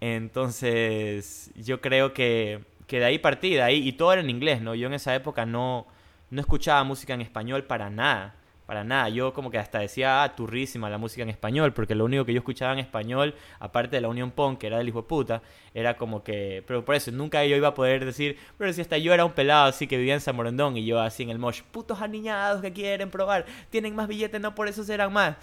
Entonces, 0.01 1.51
yo 1.57 1.81
creo 1.81 2.13
que, 2.13 2.61
que 2.87 2.99
de 2.99 3.07
ahí 3.07 3.19
partí, 3.19 3.55
de 3.55 3.63
ahí, 3.63 3.87
y 3.89 3.93
todo 3.93 4.13
era 4.13 4.23
en 4.23 4.31
inglés, 4.31 4.61
¿no? 4.61 4.75
Yo 4.75 4.89
en 4.89 4.95
esa 4.95 5.15
época 5.15 5.47
no, 5.47 5.87
no 6.31 6.41
escuchaba 6.41 6.85
música 6.85 7.15
en 7.15 7.23
español 7.23 7.65
para 7.65 7.91
nada, 7.91 8.35
para 8.67 8.85
nada. 8.85 9.09
Yo 9.09 9.33
como 9.33 9.51
que 9.51 9.59
hasta 9.59 9.79
decía, 9.79 10.23
ah, 10.23 10.35
turrísima 10.37 10.91
la 10.91 10.99
música 10.99 11.23
en 11.23 11.31
español, 11.31 11.73
porque 11.73 11.95
lo 11.95 12.05
único 12.05 12.25
que 12.25 12.33
yo 12.33 12.39
escuchaba 12.39 12.73
en 12.73 12.81
español, 12.81 13.35
aparte 13.61 13.97
de 13.97 14.03
la 14.03 14.09
Unión 14.09 14.33
Punk, 14.33 14.59
que 14.59 14.67
era 14.67 14.79
del 14.79 14.89
hijo 14.89 15.03
de 15.03 15.09
puta, 15.09 15.43
era 15.73 15.97
como 15.97 16.23
que, 16.23 16.65
pero 16.67 16.85
por 16.85 16.95
eso, 16.95 17.13
nunca 17.13 17.45
yo 17.45 17.57
iba 17.57 17.69
a 17.69 17.75
poder 17.75 18.05
decir, 18.05 18.37
pero 18.59 18.73
si 18.73 18.81
hasta 18.81 18.99
yo 18.99 19.15
era 19.15 19.25
un 19.25 19.33
pelado 19.33 19.67
así 19.67 19.87
que 19.87 19.97
vivía 19.97 20.15
en 20.15 20.21
San 20.21 20.37
Morondón 20.37 20.77
y 20.77 20.85
yo 20.85 21.01
así 21.01 21.23
en 21.23 21.31
el 21.31 21.39
mosh, 21.39 21.63
putos 21.71 22.01
aniñados 22.03 22.61
que 22.61 22.73
quieren 22.73 23.11
probar, 23.11 23.47
tienen 23.71 23.95
más 23.95 24.09
billetes, 24.09 24.41
no 24.41 24.55
por 24.55 24.69
eso 24.69 24.85
serán 24.85 25.13
más. 25.13 25.37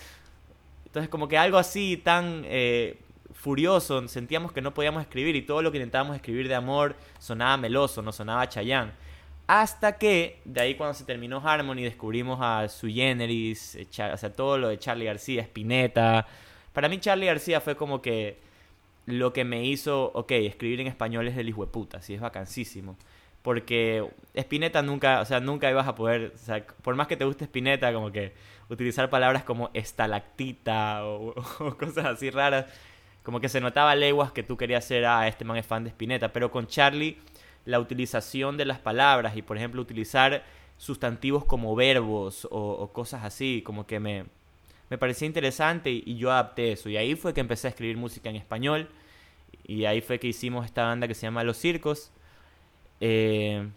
Entonces 0.86 1.10
como 1.10 1.28
que 1.28 1.38
algo 1.38 1.58
así 1.58 1.98
tan... 1.98 2.44
Eh, 2.46 3.00
furioso, 3.34 4.08
sentíamos 4.08 4.54
que 4.54 4.62
no 4.62 4.74
podíamos 4.74 5.02
escribir 5.02 5.36
y 5.36 5.42
todo 5.42 5.62
lo 5.62 5.72
que 5.72 5.78
intentábamos 5.78 6.16
escribir 6.16 6.48
de 6.48 6.56
amor 6.56 6.96
sonaba 7.20 7.58
meloso, 7.58 8.02
no 8.02 8.14
sonaba 8.14 8.48
chayán. 8.48 8.94
Hasta 9.48 9.98
que, 9.98 10.40
de 10.46 10.62
ahí 10.62 10.76
cuando 10.76 10.94
se 10.94 11.04
terminó 11.04 11.42
Harmony, 11.46 11.84
descubrimos 11.84 12.40
a 12.42 12.70
Su 12.70 12.88
Generis, 12.88 13.76
eh, 13.76 13.88
o 14.14 14.18
sea, 14.18 14.32
todo 14.32 14.58
lo 14.58 14.70
de 14.70 14.80
Charlie 14.80 15.06
García, 15.06 15.42
Spinetta. 15.42 16.26
Para 16.72 16.88
mí 16.88 17.00
Charlie 17.00 17.28
García 17.28 17.60
fue 17.60 17.76
como 17.76 18.02
que 18.02 18.40
lo 19.06 19.34
que 19.34 19.44
me 19.44 19.66
hizo, 19.66 20.12
ok, 20.14 20.32
escribir 20.32 20.80
en 20.80 20.88
español 20.88 21.28
es 21.28 21.36
del 21.36 21.50
hijo 21.50 21.66
de 21.66 21.72
puta, 21.72 22.02
sí, 22.02 22.14
es 22.14 22.22
vacancísimo. 22.22 22.98
Porque 23.42 24.10
Spinetta 24.34 24.82
nunca, 24.82 25.20
o 25.20 25.26
sea, 25.26 25.42
nunca 25.42 25.70
ibas 25.70 25.88
a 25.88 25.96
poder, 25.96 26.32
o 26.36 26.38
sea, 26.38 26.66
por 26.82 26.96
más 26.96 27.08
que 27.08 27.18
te 27.18 27.26
guste 27.26 27.44
Spinetta, 27.44 27.94
como 27.94 28.12
que 28.12 28.34
utilizar 28.70 29.10
palabras 29.10 29.44
como 29.44 29.70
estalactita 29.74 31.06
o 31.06 31.34
cosas 31.78 32.06
así 32.06 32.30
raras, 32.30 32.68
como 33.24 33.42
que 33.42 33.50
se 33.50 33.60
notaba 33.60 33.96
leguas 33.96 34.32
que 34.32 34.44
tú 34.44 34.56
querías 34.56 34.86
ser, 34.86 35.06
ah, 35.06 35.28
este 35.28 35.44
man 35.44 35.62
fan 35.64 35.84
de 35.84 35.90
Spinetta, 35.90 36.32
pero 36.32 36.50
con 36.52 36.68
Charlie 36.68 37.18
la 37.66 37.80
utilización 37.80 38.58
de 38.58 38.66
las 38.66 38.80
palabras 38.80 39.38
y 39.38 39.42
por 39.42 39.58
ejemplo 39.58 39.82
utilizar 39.82 40.44
sustantivos 40.78 41.46
como 41.46 41.76
verbos 41.76 42.48
o, 42.52 42.92
cosas 42.92 43.24
así, 43.24 43.62
como 43.66 43.86
que 43.88 44.00
me, 44.00 44.26
me 44.90 44.98
parecía 44.98 45.28
interesante 45.28 45.92
y, 45.92 46.18
yo 46.18 46.32
adapté 46.32 46.74
eso. 46.74 46.90
Y 46.90 46.98
ahí 46.98 47.16
fue 47.16 47.34
que 47.34 47.42
empecé 47.42 47.68
a 47.68 47.70
escribir 47.70 47.98
música 47.98 48.30
en 48.30 48.36
español 48.36 48.90
y 49.66 49.86
ahí 49.86 50.02
fue 50.02 50.20
que 50.20 50.28
hicimos 50.28 50.66
esta 50.66 50.84
banda 50.84 51.08
que 51.08 51.14
se 51.14 51.22
llama 51.22 51.44
Los 51.44 51.58
Circos. 51.58 52.12
Eh, 53.00 53.68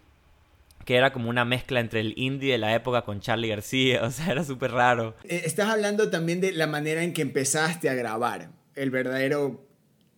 que 0.86 0.94
era 0.94 1.12
como 1.12 1.28
una 1.28 1.44
mezcla 1.44 1.80
entre 1.80 1.98
el 2.00 2.14
indie 2.16 2.52
de 2.52 2.58
la 2.58 2.72
época 2.72 3.02
con 3.02 3.20
Charlie 3.20 3.48
García, 3.48 4.02
o 4.04 4.10
sea, 4.10 4.32
era 4.32 4.44
súper 4.44 4.70
raro. 4.70 5.14
Eh, 5.24 5.42
estás 5.44 5.68
hablando 5.68 6.08
también 6.10 6.40
de 6.40 6.52
la 6.52 6.66
manera 6.66 7.02
en 7.02 7.12
que 7.12 7.22
empezaste 7.22 7.90
a 7.90 7.94
grabar 7.94 8.50
el 8.74 8.90
verdadero 8.90 9.66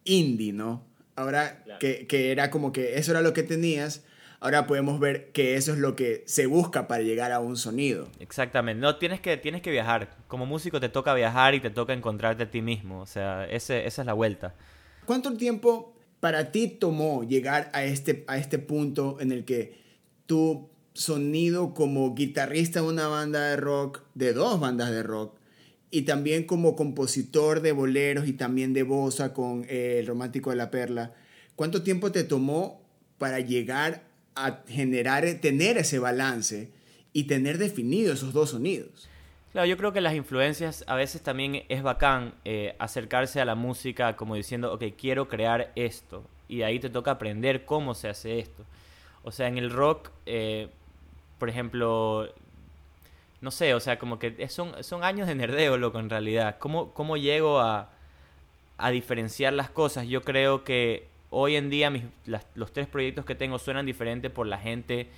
indie, 0.04 0.52
¿no? 0.52 0.87
Ahora 1.18 1.64
que, 1.80 2.06
era 2.30 2.48
como 2.48 2.70
que 2.70 2.96
eso 2.96 3.10
era 3.10 3.22
lo 3.22 3.32
que 3.32 3.42
tenías. 3.42 4.04
ahora 4.38 4.68
podemos 4.68 5.00
ver 5.00 5.32
que 5.32 5.56
eso 5.56 5.72
es 5.72 5.78
lo 5.78 5.96
que 5.96 6.22
se 6.26 6.46
busca 6.46 6.86
para 6.86 7.02
llegar 7.02 7.32
a 7.32 7.40
un 7.40 7.56
sonido. 7.56 8.08
Exactamente, 8.20 8.80
no, 8.80 8.98
tienes 8.98 9.20
que, 9.20 9.36
tienes 9.36 9.60
que 9.60 9.72
viajar. 9.72 10.16
Como 10.28 10.46
músico 10.46 10.78
te 10.78 10.88
toca 10.88 11.12
viajar 11.14 11.56
y 11.56 11.60
te 11.60 11.70
toca 11.70 11.92
encontrarte 11.92 12.44
a 12.44 12.50
ti 12.52 12.62
mismo, 12.62 13.00
o 13.00 13.06
sea, 13.06 13.46
ese, 13.46 13.84
esa 13.84 14.02
es 14.02 14.06
la 14.06 14.12
vuelta. 14.12 14.54
¿Cuánto 15.06 15.36
tiempo 15.36 15.92
para 16.20 16.52
ti 16.52 16.68
tomó 16.68 17.24
llegar 17.24 17.68
a 17.72 17.82
este, 17.82 18.24
a 18.28 18.38
este 18.38 18.60
punto 18.60 19.16
en 19.18 19.32
el 19.32 19.44
que 19.44 19.76
tu 20.26 20.70
sonido 20.92 21.74
como 21.74 22.14
guitarrista 22.14 22.80
de 22.80 22.86
una 22.86 23.08
banda 23.08 23.40
de 23.40 23.56
rock, 23.56 24.02
de 24.14 24.32
dos 24.32 24.60
bandas 24.60 24.90
de 24.90 25.02
rock, 25.02 25.37
y 25.90 26.02
también 26.02 26.44
como 26.44 26.76
compositor 26.76 27.60
de 27.60 27.72
boleros 27.72 28.28
y 28.28 28.32
también 28.32 28.74
de 28.74 28.82
bossa 28.82 29.32
con 29.32 29.64
eh, 29.68 29.96
El 30.00 30.06
Romántico 30.06 30.50
de 30.50 30.56
la 30.56 30.70
Perla, 30.70 31.12
¿cuánto 31.56 31.82
tiempo 31.82 32.12
te 32.12 32.24
tomó 32.24 32.80
para 33.18 33.40
llegar 33.40 34.02
a 34.34 34.62
generar, 34.68 35.26
tener 35.40 35.78
ese 35.78 35.98
balance 35.98 36.70
y 37.12 37.24
tener 37.24 37.58
definido 37.58 38.12
esos 38.12 38.32
dos 38.32 38.50
sonidos? 38.50 39.08
Claro, 39.52 39.66
yo 39.66 39.78
creo 39.78 39.92
que 39.92 40.02
las 40.02 40.14
influencias 40.14 40.84
a 40.86 40.94
veces 40.94 41.22
también 41.22 41.64
es 41.68 41.82
bacán 41.82 42.34
eh, 42.44 42.76
acercarse 42.78 43.40
a 43.40 43.46
la 43.46 43.54
música 43.54 44.14
como 44.14 44.34
diciendo, 44.34 44.72
ok, 44.72 44.84
quiero 44.96 45.28
crear 45.28 45.72
esto. 45.74 46.22
Y 46.48 46.62
ahí 46.62 46.78
te 46.78 46.90
toca 46.90 47.12
aprender 47.12 47.64
cómo 47.64 47.94
se 47.94 48.08
hace 48.08 48.38
esto. 48.38 48.64
O 49.22 49.32
sea, 49.32 49.48
en 49.48 49.58
el 49.58 49.70
rock, 49.70 50.10
eh, 50.26 50.68
por 51.38 51.48
ejemplo, 51.48 52.32
no 53.40 53.50
sé, 53.50 53.74
o 53.74 53.80
sea, 53.80 53.98
como 53.98 54.18
que 54.18 54.48
son, 54.48 54.82
son 54.82 55.04
años 55.04 55.28
de 55.28 55.34
nerdeo, 55.34 55.76
loco, 55.76 55.98
en 55.98 56.10
realidad. 56.10 56.56
¿Cómo, 56.58 56.92
cómo 56.92 57.16
llego 57.16 57.60
a, 57.60 57.90
a 58.78 58.90
diferenciar 58.90 59.52
las 59.52 59.70
cosas? 59.70 60.06
Yo 60.06 60.22
creo 60.22 60.64
que 60.64 61.06
hoy 61.30 61.56
en 61.56 61.70
día 61.70 61.90
mis, 61.90 62.04
los 62.54 62.72
tres 62.72 62.86
proyectos 62.86 63.24
que 63.24 63.34
tengo 63.34 63.58
suenan 63.58 63.86
diferentes 63.86 64.30
por 64.30 64.46
la 64.46 64.58
gente 64.58 65.08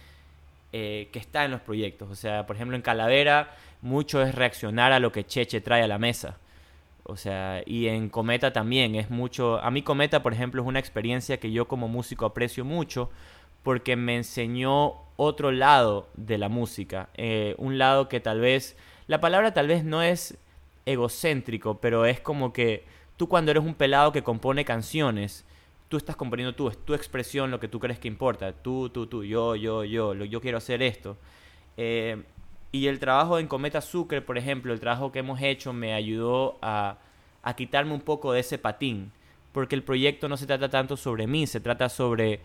eh, 0.72 1.08
que 1.12 1.18
está 1.18 1.44
en 1.44 1.50
los 1.50 1.60
proyectos. 1.60 2.10
O 2.10 2.14
sea, 2.14 2.46
por 2.46 2.56
ejemplo, 2.56 2.76
en 2.76 2.82
Calavera 2.82 3.54
mucho 3.82 4.22
es 4.22 4.34
reaccionar 4.34 4.92
a 4.92 5.00
lo 5.00 5.12
que 5.12 5.24
Cheche 5.24 5.60
trae 5.60 5.82
a 5.82 5.88
la 5.88 5.98
mesa. 5.98 6.38
O 7.04 7.16
sea, 7.16 7.62
y 7.66 7.88
en 7.88 8.08
Cometa 8.08 8.52
también 8.52 8.94
es 8.94 9.10
mucho... 9.10 9.58
A 9.62 9.70
mí 9.70 9.82
Cometa, 9.82 10.22
por 10.22 10.32
ejemplo, 10.32 10.62
es 10.62 10.68
una 10.68 10.78
experiencia 10.78 11.40
que 11.40 11.50
yo 11.50 11.66
como 11.66 11.88
músico 11.88 12.26
aprecio 12.26 12.64
mucho 12.64 13.10
porque 13.62 13.96
me 13.96 14.16
enseñó 14.16 14.94
otro 15.16 15.52
lado 15.52 16.08
de 16.14 16.38
la 16.38 16.48
música. 16.48 17.10
Eh, 17.14 17.54
un 17.58 17.78
lado 17.78 18.08
que 18.08 18.20
tal 18.20 18.40
vez, 18.40 18.76
la 19.06 19.20
palabra 19.20 19.52
tal 19.52 19.68
vez 19.68 19.84
no 19.84 20.02
es 20.02 20.38
egocéntrico, 20.86 21.80
pero 21.80 22.06
es 22.06 22.20
como 22.20 22.52
que 22.52 22.84
tú 23.16 23.28
cuando 23.28 23.50
eres 23.50 23.62
un 23.62 23.74
pelado 23.74 24.12
que 24.12 24.22
compone 24.22 24.64
canciones, 24.64 25.44
tú 25.90 25.96
estás 25.96 26.16
componiendo 26.16 26.54
tú, 26.54 26.68
es 26.68 26.78
tu 26.78 26.94
expresión 26.94 27.50
lo 27.50 27.60
que 27.60 27.68
tú 27.68 27.80
crees 27.80 27.98
que 27.98 28.08
importa. 28.08 28.52
Tú, 28.52 28.88
tú, 28.88 29.06
tú, 29.06 29.24
yo, 29.24 29.56
yo, 29.56 29.84
yo, 29.84 30.14
yo 30.14 30.40
quiero 30.40 30.58
hacer 30.58 30.82
esto. 30.82 31.16
Eh, 31.76 32.22
y 32.72 32.86
el 32.86 32.98
trabajo 33.00 33.38
en 33.38 33.48
Cometa 33.48 33.80
Sucre, 33.80 34.22
por 34.22 34.38
ejemplo, 34.38 34.72
el 34.72 34.80
trabajo 34.80 35.10
que 35.12 35.18
hemos 35.18 35.42
hecho 35.42 35.72
me 35.72 35.92
ayudó 35.92 36.58
a, 36.62 36.98
a 37.42 37.56
quitarme 37.56 37.92
un 37.92 38.00
poco 38.00 38.32
de 38.32 38.40
ese 38.40 38.56
patín. 38.56 39.12
Porque 39.52 39.74
el 39.74 39.82
proyecto 39.82 40.28
no 40.28 40.36
se 40.36 40.46
trata 40.46 40.68
tanto 40.68 40.96
sobre 40.96 41.26
mí, 41.26 41.46
se 41.48 41.58
trata 41.58 41.88
sobre 41.88 42.40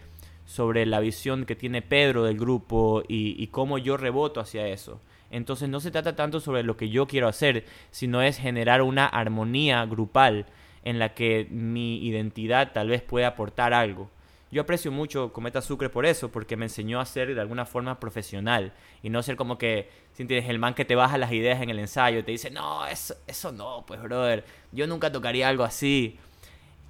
sobre 0.46 0.86
la 0.86 1.00
visión 1.00 1.46
que 1.46 1.56
tiene 1.56 1.82
Pedro 1.82 2.24
del 2.24 2.38
grupo 2.38 3.04
y, 3.08 3.48
cómo 3.48 3.78
yo 3.78 3.98
reboto 3.98 4.40
hacia 4.40 4.68
eso. 4.68 5.02
Entonces 5.32 5.68
no 5.70 5.80
se 5.80 5.92
trata 5.92 6.16
tanto 6.16 6.40
sobre 6.40 6.64
lo 6.64 6.78
que 6.78 6.90
yo 6.90 7.08
quiero 7.08 7.28
hacer, 7.28 7.66
sino 7.92 8.22
es 8.22 8.38
generar 8.38 8.82
una 8.82 9.08
armonía 9.08 9.84
grupal 9.86 10.46
en 10.84 11.00
la 11.00 11.14
que 11.14 11.48
mi 11.50 11.98
identidad 12.06 12.72
tal 12.74 12.90
vez 12.90 13.02
pueda 13.02 13.30
aportar 13.30 13.74
algo. 13.74 14.10
Yo 14.52 14.62
aprecio 14.62 14.92
mucho 14.92 15.34
Cometa 15.34 15.62
Sucre 15.62 15.90
por 15.90 16.06
eso, 16.06 16.32
porque 16.32 16.56
me 16.56 16.66
enseñó 16.66 17.02
a 17.02 17.06
ser 17.06 17.34
de 17.34 17.42
alguna 17.42 17.66
forma 17.66 18.00
profesional 18.00 18.72
y 19.02 19.10
no 19.10 19.24
ser 19.24 19.36
como 19.36 19.58
que, 19.58 19.90
si 20.14 20.24
tienes 20.26 20.48
el 20.48 20.60
man 20.60 20.76
que 20.76 20.86
te 20.86 20.96
baja 20.96 21.18
las 21.18 21.32
ideas 21.32 21.62
en 21.62 21.72
el 21.72 21.80
ensayo 21.80 22.20
y 22.20 22.24
te 22.24 22.32
dice, 22.32 22.52
no, 22.52 22.86
eso, 22.86 23.16
eso 23.26 23.52
no, 23.52 23.84
pues 23.86 24.02
brother, 24.02 24.46
yo 24.72 24.86
nunca 24.86 25.12
tocaría 25.12 25.50
algo 25.50 25.64
así. 25.64 26.20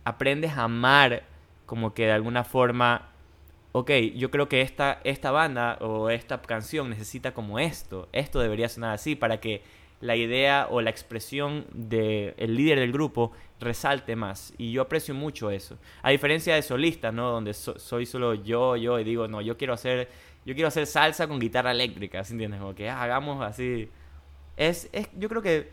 Aprendes 0.03 0.51
a 0.51 0.63
amar 0.63 1.23
como 1.65 1.93
que 1.93 2.05
de 2.05 2.11
alguna 2.11 2.43
forma 2.43 3.14
ok, 3.77 3.91
yo 4.15 4.31
creo 4.31 4.47
que 4.47 4.61
esta, 4.61 5.01
esta 5.03 5.31
banda 5.31 5.77
o 5.81 6.09
esta 6.09 6.41
canción 6.41 6.89
necesita 6.89 7.33
como 7.33 7.59
esto, 7.59 8.07
esto 8.13 8.39
debería 8.39 8.69
sonar 8.69 8.93
así 8.93 9.17
para 9.17 9.41
que 9.41 9.63
la 9.99 10.15
idea 10.15 10.67
o 10.69 10.79
la 10.79 10.91
expresión 10.91 11.65
del 11.73 12.55
líder 12.55 12.79
del 12.79 12.93
grupo 12.93 13.33
resalte 13.59 14.15
más. 14.15 14.53
Y 14.57 14.71
yo 14.71 14.83
aprecio 14.83 15.13
mucho 15.13 15.51
eso. 15.51 15.77
A 16.03 16.11
diferencia 16.11 16.55
de 16.55 16.61
solistas, 16.61 17.13
¿no? 17.13 17.31
Donde 17.31 17.53
soy 17.53 18.05
solo 18.05 18.33
yo, 18.35 18.77
yo, 18.77 18.97
y 18.97 19.03
digo, 19.03 19.27
no, 19.27 19.41
yo 19.41 19.57
quiero 19.57 19.73
hacer, 19.73 20.07
yo 20.45 20.53
quiero 20.53 20.69
hacer 20.69 20.87
salsa 20.87 21.27
con 21.27 21.37
guitarra 21.37 21.71
eléctrica, 21.71 22.23
¿sí 22.23 22.31
entiendes? 22.31 22.61
Como 22.61 22.75
que 22.75 22.89
ah, 22.89 23.03
hagamos 23.03 23.43
así. 23.43 23.89
Es, 24.55 24.87
es, 24.93 25.09
yo 25.17 25.27
creo 25.27 25.41
que 25.41 25.69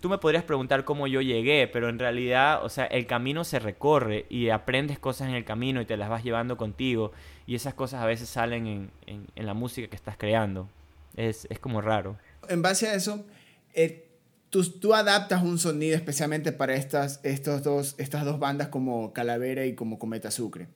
tú 0.00 0.08
me 0.08 0.18
podrías 0.18 0.44
preguntar 0.44 0.84
cómo 0.84 1.06
yo 1.06 1.20
llegué, 1.20 1.68
pero 1.68 1.88
en 1.88 1.98
realidad, 1.98 2.64
o 2.64 2.68
sea, 2.68 2.86
el 2.86 3.06
camino 3.06 3.44
se 3.44 3.58
recorre 3.58 4.26
y 4.28 4.48
aprendes 4.50 4.98
cosas 4.98 5.28
en 5.28 5.34
el 5.34 5.44
camino 5.44 5.80
y 5.80 5.86
te 5.86 5.96
las 5.96 6.08
vas 6.08 6.24
llevando 6.24 6.56
contigo 6.56 7.12
y 7.46 7.54
esas 7.54 7.74
cosas 7.74 8.02
a 8.02 8.06
veces 8.06 8.28
salen 8.28 8.90
en, 9.06 9.26
la 9.36 9.54
música 9.54 9.88
que 9.88 9.96
estás 9.96 10.16
creando. 10.16 10.68
Es, 11.16 11.46
es, 11.48 11.58
como 11.58 11.80
raro. 11.80 12.18
En 12.48 12.60
base 12.60 12.88
a 12.88 12.94
eso, 12.94 13.24
eh, 13.72 14.08
tú, 14.50 14.64
tú, 14.64 14.92
adaptas 14.92 15.42
un 15.42 15.58
sonido 15.58 15.96
especialmente 15.96 16.52
para 16.52 16.74
estas, 16.74 17.20
estos 17.22 17.62
dos, 17.62 17.94
estas 17.98 18.24
dos 18.24 18.38
bandas 18.38 18.68
como 18.68 19.12
Calavera 19.12 19.64
y 19.64 19.74
como 19.74 19.98
Cometa 19.98 20.30
Sucre. 20.30 20.68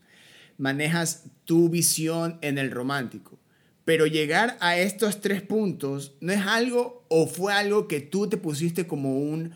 Manejas 0.56 1.24
tu 1.44 1.68
visión 1.68 2.38
en 2.40 2.58
el 2.58 2.70
romántico 2.70 3.39
pero 3.84 4.06
llegar 4.06 4.56
a 4.60 4.78
estos 4.78 5.20
tres 5.20 5.42
puntos 5.42 6.14
no 6.20 6.32
es 6.32 6.40
algo 6.40 7.04
o 7.08 7.26
fue 7.26 7.52
algo 7.52 7.88
que 7.88 8.00
tú 8.00 8.28
te 8.28 8.36
pusiste 8.36 8.86
como 8.86 9.18
un, 9.18 9.54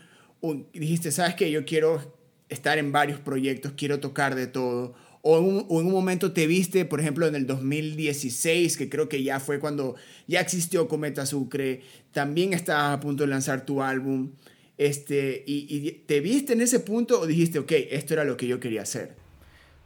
dijiste, 0.73 1.11
sabes 1.11 1.35
que 1.35 1.51
yo 1.51 1.65
quiero 1.65 2.13
estar 2.49 2.77
en 2.77 2.91
varios 2.91 3.19
proyectos, 3.19 3.73
quiero 3.75 3.99
tocar 3.99 4.35
de 4.35 4.47
todo. 4.47 4.93
O 5.27 5.39
en, 5.39 5.43
un, 5.45 5.65
o 5.69 5.81
en, 5.81 5.87
un, 5.87 5.93
momento 5.93 6.33
te 6.33 6.45
viste, 6.45 6.85
por 6.85 6.99
ejemplo, 6.99 7.25
en 7.25 7.33
el 7.33 7.47
2016, 7.47 8.77
que 8.77 8.89
creo 8.89 9.09
que 9.09 9.23
ya 9.23 9.39
fue 9.39 9.59
cuando 9.59 9.95
ya 10.27 10.39
existió 10.39 10.87
Cometa 10.87 11.25
Sucre, 11.25 11.81
también 12.11 12.53
estabas 12.53 12.95
a 12.95 12.99
punto 12.99 13.23
de 13.23 13.29
lanzar 13.29 13.65
tu 13.65 13.81
álbum, 13.81 14.33
este, 14.77 15.43
y, 15.47 15.65
y 15.69 15.91
te 16.05 16.19
viste 16.19 16.53
en 16.53 16.61
ese 16.61 16.79
punto 16.79 17.19
o 17.19 17.25
dijiste, 17.25 17.57
ok, 17.57 17.71
esto 17.89 18.13
era 18.13 18.23
lo 18.23 18.37
que 18.37 18.45
yo 18.45 18.59
quería 18.59 18.83
hacer. 18.83 19.24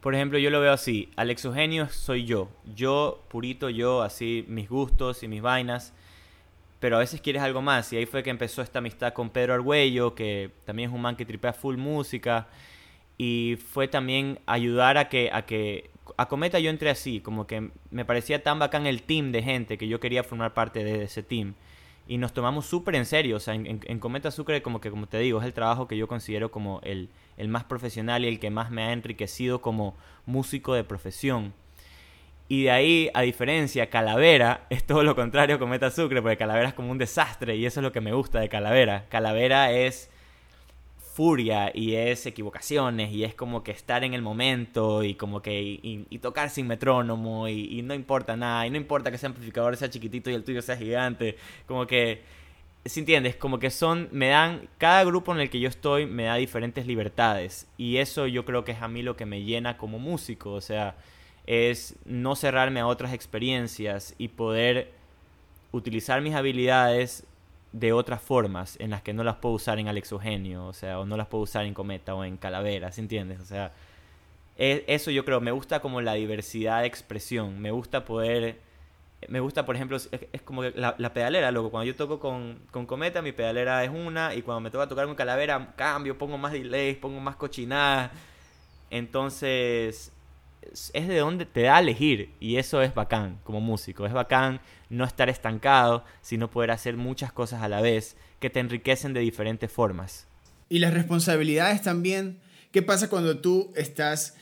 Por 0.00 0.14
ejemplo, 0.14 0.38
yo 0.38 0.48
lo 0.48 0.60
veo 0.60 0.72
así, 0.72 1.10
Alex 1.16 1.44
Eugenio 1.44 1.88
soy 1.90 2.24
yo, 2.24 2.48
yo, 2.74 3.22
purito 3.28 3.68
yo, 3.68 4.00
así 4.00 4.46
mis 4.48 4.68
gustos 4.68 5.22
y 5.22 5.28
mis 5.28 5.42
vainas, 5.42 5.92
pero 6.80 6.96
a 6.96 7.00
veces 7.00 7.20
quieres 7.20 7.42
algo 7.42 7.60
más 7.60 7.92
y 7.92 7.98
ahí 7.98 8.06
fue 8.06 8.22
que 8.22 8.30
empezó 8.30 8.62
esta 8.62 8.78
amistad 8.78 9.12
con 9.12 9.28
Pedro 9.28 9.52
Argüello, 9.52 10.14
que 10.14 10.52
también 10.64 10.88
es 10.88 10.94
un 10.94 11.02
man 11.02 11.16
que 11.16 11.26
tripea 11.26 11.52
full 11.52 11.76
música 11.76 12.48
y 13.18 13.58
fue 13.72 13.88
también 13.88 14.38
ayudar 14.46 14.96
a 14.96 15.10
que 15.10 15.28
a 15.30 15.42
que 15.42 15.90
a 16.16 16.28
Cometa 16.28 16.58
yo 16.58 16.70
entré 16.70 16.88
así, 16.88 17.20
como 17.20 17.46
que 17.46 17.70
me 17.90 18.06
parecía 18.06 18.42
tan 18.42 18.58
bacán 18.58 18.86
el 18.86 19.02
team 19.02 19.32
de 19.32 19.42
gente 19.42 19.76
que 19.76 19.86
yo 19.86 20.00
quería 20.00 20.24
formar 20.24 20.54
parte 20.54 20.82
de 20.82 21.04
ese 21.04 21.22
team 21.22 21.54
y 22.10 22.18
nos 22.18 22.32
tomamos 22.32 22.66
súper 22.66 22.96
en 22.96 23.06
serio. 23.06 23.36
O 23.36 23.38
sea, 23.38 23.54
en, 23.54 23.98
Cometa 24.00 24.32
Sucre, 24.32 24.62
como 24.62 24.80
que, 24.80 24.90
como 24.90 25.06
te 25.06 25.18
digo, 25.18 25.38
es 25.38 25.46
el 25.46 25.54
trabajo 25.54 25.86
que 25.86 25.96
yo 25.96 26.08
considero 26.08 26.50
como 26.50 26.80
el, 26.82 27.08
el 27.36 27.46
más 27.46 27.62
profesional 27.62 28.24
y 28.24 28.28
el 28.28 28.40
que 28.40 28.50
más 28.50 28.72
me 28.72 28.82
ha 28.82 28.92
enriquecido 28.92 29.60
como 29.60 29.94
músico 30.26 30.74
de 30.74 30.82
profesión. 30.82 31.54
Y 32.48 32.64
de 32.64 32.72
ahí, 32.72 33.10
a 33.14 33.20
diferencia, 33.20 33.90
Calavera 33.90 34.66
es 34.70 34.84
todo 34.84 35.04
lo 35.04 35.14
contrario 35.14 35.54
a 35.54 35.58
Cometa 35.60 35.88
Sucre, 35.92 36.20
porque 36.20 36.36
Calavera 36.36 36.70
es 36.70 36.74
como 36.74 36.90
un 36.90 36.98
desastre 36.98 37.54
y 37.54 37.64
eso 37.64 37.78
es 37.78 37.84
lo 37.84 37.92
que 37.92 38.00
me 38.00 38.12
gusta 38.12 38.40
de 38.40 38.48
Calavera. 38.48 39.06
Calavera 39.08 39.70
es 39.70 40.10
y 41.74 41.94
es 41.96 42.24
equivocaciones 42.24 43.12
y 43.12 43.24
es 43.24 43.34
como 43.34 43.62
que 43.62 43.72
estar 43.72 44.04
en 44.04 44.14
el 44.14 44.22
momento 44.22 45.04
y 45.04 45.14
como 45.14 45.42
que 45.42 45.60
y, 45.60 46.18
tocar 46.18 46.48
sin 46.48 46.66
metrónomo 46.66 47.46
y, 47.46 47.82
no 47.82 47.94
importa 47.94 48.36
nada 48.36 48.66
y 48.66 48.70
no 48.70 48.78
importa 48.78 49.10
que 49.10 49.16
ese 49.16 49.26
amplificador 49.26 49.76
sea 49.76 49.90
chiquitito 49.90 50.30
y 50.30 50.34
el 50.34 50.44
tuyo 50.44 50.62
sea 50.62 50.76
gigante 50.76 51.36
como 51.66 51.86
que 51.86 52.22
si 52.86 53.00
entiendes 53.00 53.36
como 53.36 53.58
que 53.58 53.70
son 53.70 54.08
me 54.12 54.28
dan 54.28 54.68
cada 54.78 55.04
grupo 55.04 55.34
en 55.34 55.40
el 55.40 55.50
que 55.50 55.60
yo 55.60 55.68
estoy 55.68 56.06
me 56.06 56.24
da 56.24 56.36
diferentes 56.36 56.86
libertades 56.86 57.68
y 57.76 57.98
eso 57.98 58.26
yo 58.26 58.46
creo 58.46 58.64
que 58.64 58.72
es 58.72 58.80
a 58.80 58.88
mí 58.88 59.02
lo 59.02 59.16
que 59.16 59.26
me 59.26 59.42
llena 59.42 59.76
como 59.76 59.98
músico 59.98 60.52
o 60.52 60.62
sea 60.62 60.96
es 61.46 61.96
no 62.06 62.34
cerrarme 62.34 62.80
a 62.80 62.86
otras 62.86 63.12
experiencias 63.12 64.14
y 64.16 64.28
poder 64.28 64.92
utilizar 65.72 66.22
mis 66.22 66.34
habilidades 66.34 67.26
de 67.72 67.92
otras 67.92 68.20
formas 68.20 68.76
en 68.80 68.90
las 68.90 69.02
que 69.02 69.12
no 69.12 69.22
las 69.24 69.36
puedo 69.36 69.54
usar 69.54 69.78
en 69.78 69.88
Alex 69.88 70.12
Eugenio, 70.12 70.66
o 70.66 70.72
sea, 70.72 70.98
o 70.98 71.06
no 71.06 71.16
las 71.16 71.28
puedo 71.28 71.44
usar 71.44 71.64
en 71.64 71.74
Cometa 71.74 72.14
o 72.14 72.24
en 72.24 72.36
Calavera, 72.36 72.90
entiendes? 72.96 73.40
O 73.40 73.44
sea, 73.44 73.72
e, 74.58 74.84
eso 74.88 75.10
yo 75.10 75.24
creo, 75.24 75.40
me 75.40 75.52
gusta 75.52 75.80
como 75.80 76.00
la 76.00 76.14
diversidad 76.14 76.80
de 76.80 76.86
expresión, 76.86 77.60
me 77.60 77.70
gusta 77.70 78.04
poder, 78.04 78.58
me 79.28 79.40
gusta, 79.40 79.64
por 79.64 79.76
ejemplo, 79.76 79.96
es, 79.96 80.42
como 80.42 80.64
la, 80.64 80.94
la, 80.98 81.12
pedalera, 81.14 81.50
luego 81.52 81.70
cuando 81.70 81.86
yo 81.86 81.96
toco 81.96 82.18
con, 82.18 82.58
con, 82.70 82.86
Cometa, 82.86 83.22
mi 83.22 83.32
pedalera 83.32 83.84
es 83.84 83.90
una, 83.90 84.34
y 84.34 84.42
cuando 84.42 84.60
me 84.60 84.70
toca 84.70 84.88
tocar 84.88 85.06
con 85.06 85.14
Calavera, 85.14 85.74
cambio, 85.76 86.18
pongo 86.18 86.38
más 86.38 86.52
delays, 86.52 86.96
pongo 86.98 87.20
más 87.20 87.36
cochinadas, 87.36 88.10
entonces 88.90 90.12
es 90.62 91.08
de 91.08 91.18
donde 91.18 91.46
te 91.46 91.62
da 91.62 91.76
a 91.76 91.80
elegir 91.80 92.30
y 92.40 92.56
eso 92.56 92.82
es 92.82 92.94
bacán 92.94 93.38
como 93.44 93.60
músico. 93.60 94.06
Es 94.06 94.12
bacán 94.12 94.60
no 94.88 95.04
estar 95.04 95.28
estancado, 95.28 96.04
sino 96.22 96.50
poder 96.50 96.70
hacer 96.70 96.96
muchas 96.96 97.32
cosas 97.32 97.62
a 97.62 97.68
la 97.68 97.80
vez 97.80 98.16
que 98.38 98.50
te 98.50 98.60
enriquecen 98.60 99.12
de 99.12 99.20
diferentes 99.20 99.70
formas. 99.70 100.26
Y 100.68 100.78
las 100.78 100.94
responsabilidades 100.94 101.82
también. 101.82 102.38
¿Qué 102.72 102.82
pasa 102.82 103.10
cuando 103.10 103.38
tú 103.38 103.72
estás 103.74 104.34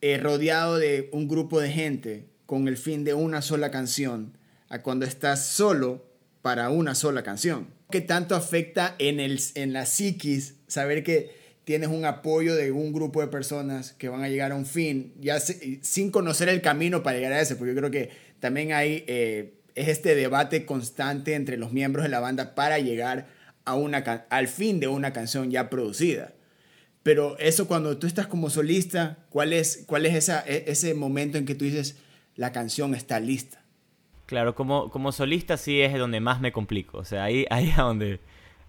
eh, 0.00 0.18
rodeado 0.18 0.78
de 0.78 1.08
un 1.12 1.26
grupo 1.26 1.60
de 1.60 1.72
gente 1.72 2.28
con 2.46 2.68
el 2.68 2.76
fin 2.76 3.02
de 3.02 3.14
una 3.14 3.42
sola 3.42 3.70
canción 3.70 4.38
a 4.68 4.82
cuando 4.82 5.06
estás 5.06 5.44
solo 5.44 6.04
para 6.42 6.70
una 6.70 6.94
sola 6.94 7.22
canción? 7.24 7.68
¿Qué 7.90 8.00
tanto 8.00 8.36
afecta 8.36 8.94
en, 8.98 9.18
el, 9.18 9.40
en 9.56 9.72
la 9.72 9.86
psiquis 9.86 10.54
saber 10.68 11.02
que 11.02 11.43
tienes 11.64 11.88
un 11.88 12.04
apoyo 12.04 12.54
de 12.54 12.72
un 12.72 12.92
grupo 12.92 13.20
de 13.20 13.28
personas 13.28 13.92
que 13.92 14.08
van 14.08 14.22
a 14.22 14.28
llegar 14.28 14.52
a 14.52 14.54
un 14.54 14.66
fin, 14.66 15.14
ya 15.20 15.40
sin 15.40 16.10
conocer 16.10 16.48
el 16.48 16.60
camino 16.60 17.02
para 17.02 17.16
llegar 17.16 17.32
a 17.32 17.40
ese, 17.40 17.56
porque 17.56 17.74
yo 17.74 17.78
creo 17.78 17.90
que 17.90 18.10
también 18.38 18.72
hay, 18.72 19.04
eh, 19.06 19.54
es 19.74 19.88
este 19.88 20.14
debate 20.14 20.66
constante 20.66 21.34
entre 21.34 21.56
los 21.56 21.72
miembros 21.72 22.02
de 22.02 22.10
la 22.10 22.20
banda 22.20 22.54
para 22.54 22.78
llegar 22.78 23.26
a 23.64 23.74
una, 23.74 23.98
al 24.28 24.48
fin 24.48 24.78
de 24.78 24.88
una 24.88 25.12
canción 25.12 25.50
ya 25.50 25.70
producida. 25.70 26.32
Pero 27.02 27.38
eso 27.38 27.66
cuando 27.66 27.98
tú 27.98 28.06
estás 28.06 28.26
como 28.26 28.50
solista, 28.50 29.18
¿cuál 29.30 29.52
es, 29.52 29.84
cuál 29.86 30.06
es 30.06 30.14
esa, 30.14 30.44
e, 30.46 30.64
ese 30.68 30.94
momento 30.94 31.38
en 31.38 31.46
que 31.46 31.54
tú 31.54 31.64
dices, 31.64 31.96
la 32.36 32.52
canción 32.52 32.94
está 32.94 33.20
lista? 33.20 33.62
Claro, 34.26 34.54
como, 34.54 34.90
como 34.90 35.12
solista 35.12 35.56
sí 35.56 35.80
es 35.80 35.92
donde 35.98 36.20
más 36.20 36.40
me 36.40 36.52
complico. 36.52 36.98
O 36.98 37.04
sea, 37.04 37.24
ahí, 37.24 37.46
ahí 37.50 37.68
es 37.68 37.76
donde 37.76 38.20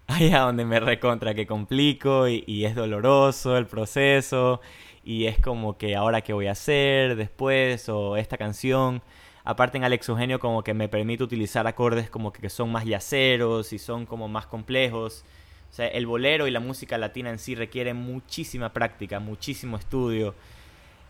ahí 0.08 0.32
a 0.32 0.40
donde 0.40 0.64
me 0.64 0.78
recontra 0.80 1.34
que 1.34 1.46
complico 1.46 2.28
y, 2.28 2.64
es 2.64 2.74
doloroso 2.74 3.56
el 3.56 3.66
proceso 3.66 4.60
y 5.04 5.26
es 5.26 5.38
como 5.40 5.76
que 5.78 5.96
ahora 5.96 6.20
qué 6.20 6.32
voy 6.32 6.46
a 6.46 6.52
hacer 6.52 7.16
después 7.16 7.88
o 7.88 8.16
esta 8.16 8.36
canción. 8.36 9.02
Aparte 9.44 9.78
en 9.78 9.84
Alex 9.84 10.08
Eugenio 10.08 10.40
como 10.40 10.62
que 10.64 10.74
me 10.74 10.88
permite 10.88 11.22
utilizar 11.24 11.66
acordes 11.66 12.10
como 12.10 12.32
que 12.32 12.48
son 12.50 12.72
más 12.72 12.84
yaceros 12.84 13.72
y 13.72 13.78
son 13.78 14.06
como 14.06 14.28
más 14.28 14.46
complejos. 14.46 15.24
O 15.70 15.74
sea, 15.74 15.88
el 15.88 16.06
bolero 16.06 16.46
y 16.46 16.50
la 16.50 16.60
música 16.60 16.98
latina 16.98 17.30
en 17.30 17.38
sí 17.38 17.54
requieren 17.54 17.96
muchísima 17.96 18.72
práctica, 18.72 19.20
muchísimo 19.20 19.76
estudio. 19.76 20.34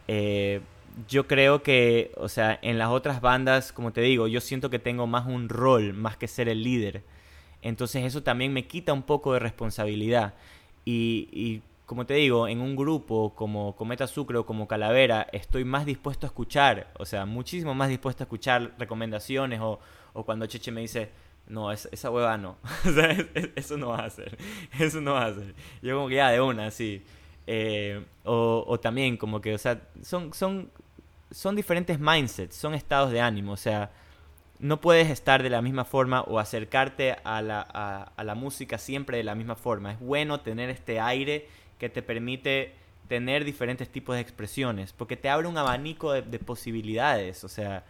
Eh, 0.08 0.60
yo 1.08 1.26
creo 1.26 1.62
que, 1.62 2.12
o 2.16 2.28
sea, 2.28 2.58
en 2.62 2.78
las 2.78 2.88
otras 2.88 3.20
bandas, 3.20 3.72
como 3.72 3.92
te 3.92 4.00
digo, 4.00 4.28
yo 4.28 4.40
siento 4.40 4.70
que 4.70 4.78
tengo 4.78 5.06
más 5.06 5.26
un 5.26 5.48
rol, 5.48 5.92
más 5.92 6.16
que 6.16 6.28
ser 6.28 6.48
el 6.48 6.62
líder. 6.62 7.02
Entonces 7.66 8.04
eso 8.04 8.22
también 8.22 8.52
me 8.52 8.68
quita 8.68 8.92
un 8.92 9.02
poco 9.02 9.32
de 9.32 9.40
responsabilidad. 9.40 10.34
Y, 10.84 11.62
como 11.84 12.06
te 12.06 12.14
digo, 12.14 12.46
en 12.46 12.60
un 12.60 12.76
grupo 12.76 13.34
como 13.34 13.74
Cometa 13.74 14.06
Sucre 14.06 14.38
o 14.38 14.46
como 14.46 14.68
Calavera, 14.68 15.26
estoy 15.32 15.64
más 15.64 15.84
dispuesto 15.84 16.26
a 16.26 16.28
escuchar, 16.28 16.92
o 16.96 17.04
sea, 17.04 17.26
muchísimo 17.26 17.74
más 17.74 17.88
dispuesto 17.88 18.22
a 18.22 18.26
escuchar 18.26 18.72
recomendaciones 18.78 19.60
o, 19.60 19.80
cuando 20.24 20.46
Cheche 20.46 20.70
me 20.70 20.80
dice, 20.80 21.10
no, 21.48 21.72
esa, 21.72 22.10
hueva 22.10 22.38
no, 22.38 22.56
o 22.86 22.92
sea, 22.92 23.16
eso 23.56 23.76
no 23.76 23.88
va 23.88 23.98
a 23.98 24.06
hacer, 24.06 24.38
eso 24.78 25.00
no 25.00 25.14
va 25.14 25.24
a 25.24 25.26
hacer. 25.26 25.54
Yo 25.82 25.96
como 25.96 26.08
que 26.08 26.14
ya 26.16 26.30
de 26.30 26.40
una, 26.40 26.70
sí. 26.70 27.02
Eh, 27.48 28.04
o, 28.24 28.64
o, 28.66 28.78
también 28.78 29.16
como 29.16 29.40
que, 29.40 29.54
o 29.54 29.58
sea, 29.58 29.82
son, 30.02 30.32
son, 30.32 30.70
son 31.32 31.56
diferentes 31.56 31.98
mindsets, 31.98 32.54
son 32.54 32.74
estados 32.74 33.10
de 33.10 33.20
ánimo, 33.20 33.52
o 33.52 33.56
sea, 33.56 33.90
no 34.58 34.80
puedes 34.80 35.10
estar 35.10 35.42
de 35.42 35.50
la 35.50 35.62
misma 35.62 35.84
forma 35.84 36.22
o 36.22 36.38
acercarte 36.38 37.16
a 37.24 37.42
la, 37.42 38.34
música 38.34 38.78
siempre 38.78 39.18
de 39.18 39.24
la 39.24 39.34
misma 39.34 39.56
forma. 39.56 39.92
Es 39.92 40.00
bueno 40.00 40.40
tener 40.40 40.70
este 40.70 41.00
aire 41.00 41.48
que 41.78 41.88
te 41.88 42.02
permite 42.02 42.72
tener 43.08 43.44
diferentes 43.44 43.88
tipos 43.88 44.16
de 44.16 44.22
expresiones, 44.22 44.92
porque 44.92 45.16
te 45.16 45.28
abre 45.28 45.46
un 45.46 45.58
abanico 45.58 46.12
de, 46.12 46.38
posibilidades, 46.38 47.44
o 47.44 47.48
sea, 47.48 47.84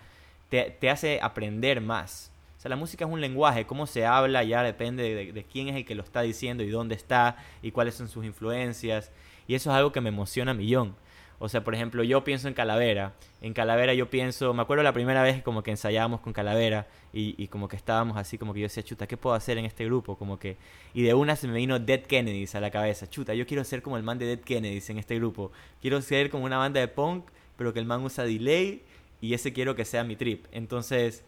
te, 0.50 0.90
hace 0.90 1.20
aprender 1.22 1.80
más. 1.80 2.30
O 2.58 2.60
sea, 2.60 2.68
la 2.68 2.76
música 2.76 3.04
es 3.04 3.10
un 3.10 3.20
lenguaje, 3.20 3.66
cómo 3.66 3.86
se 3.86 4.04
habla 4.04 4.42
ya 4.42 4.62
depende 4.62 5.02
de, 5.14 5.32
de 5.32 5.44
quién 5.44 5.68
es 5.68 5.76
el 5.76 5.84
que 5.84 5.94
lo 5.94 6.02
está 6.02 6.22
diciendo 6.22 6.62
y 6.62 6.70
dónde 6.70 6.94
está 6.94 7.36
y 7.62 7.70
cuáles 7.70 7.94
son 7.94 8.08
sus 8.08 8.24
influencias. 8.24 9.10
Y 9.46 9.54
eso 9.54 9.70
es 9.70 9.76
algo 9.76 9.92
que 9.92 10.00
me 10.00 10.08
emociona 10.08 10.50
a 10.50 10.54
millón. 10.54 10.96
O 11.38 11.48
sea, 11.48 11.62
por 11.64 11.74
ejemplo, 11.74 12.02
yo 12.02 12.24
pienso 12.24 12.48
en 12.48 12.54
Calavera. 12.54 13.14
En 13.42 13.52
Calavera 13.52 13.92
yo 13.94 14.08
pienso, 14.08 14.54
me 14.54 14.62
acuerdo 14.62 14.82
la 14.82 14.92
primera 14.92 15.22
vez 15.22 15.42
como 15.42 15.62
que 15.62 15.70
ensayábamos 15.70 16.20
con 16.20 16.32
Calavera 16.32 16.86
y, 17.12 17.48
como 17.48 17.68
que 17.68 17.76
estábamos 17.76 18.16
así, 18.16 18.38
como 18.38 18.52
que 18.52 18.60
yo 18.60 18.64
decía, 18.64 18.82
chuta, 18.82 19.06
¿qué 19.06 19.16
puedo 19.16 19.34
hacer 19.34 19.58
en 19.58 19.64
este 19.64 19.84
grupo? 19.84 20.16
Como 20.16 20.38
que, 20.38 20.56
y 20.94 21.02
de 21.02 21.14
una 21.14 21.36
se 21.36 21.48
me 21.48 21.54
vino 21.54 21.78
Dead 21.78 22.02
Kennedys 22.02 22.54
a 22.54 22.60
la 22.60 22.70
cabeza. 22.70 23.08
Chuta, 23.08 23.34
yo 23.34 23.46
quiero 23.46 23.64
ser 23.64 23.82
como 23.82 23.96
el 23.96 24.02
man 24.02 24.18
de 24.18 24.26
Dead 24.26 24.40
Kennedys 24.40 24.90
en 24.90 24.98
este 24.98 25.16
grupo. 25.16 25.52
Quiero 25.80 26.00
ser 26.02 26.30
como 26.30 26.44
una 26.44 26.58
banda 26.58 26.80
de 26.80 26.88
punk, 26.88 27.26
pero 27.56 27.72
que 27.72 27.80
el 27.80 27.86
man 27.86 28.02
usa 28.04 28.24
delay 28.24 28.82
y 29.20 29.34
ese 29.34 29.52
quiero 29.52 29.74
que 29.74 29.84
sea 29.84 30.04
mi 30.04 30.16
trip. 30.16 30.46
Entonces, 30.52 31.24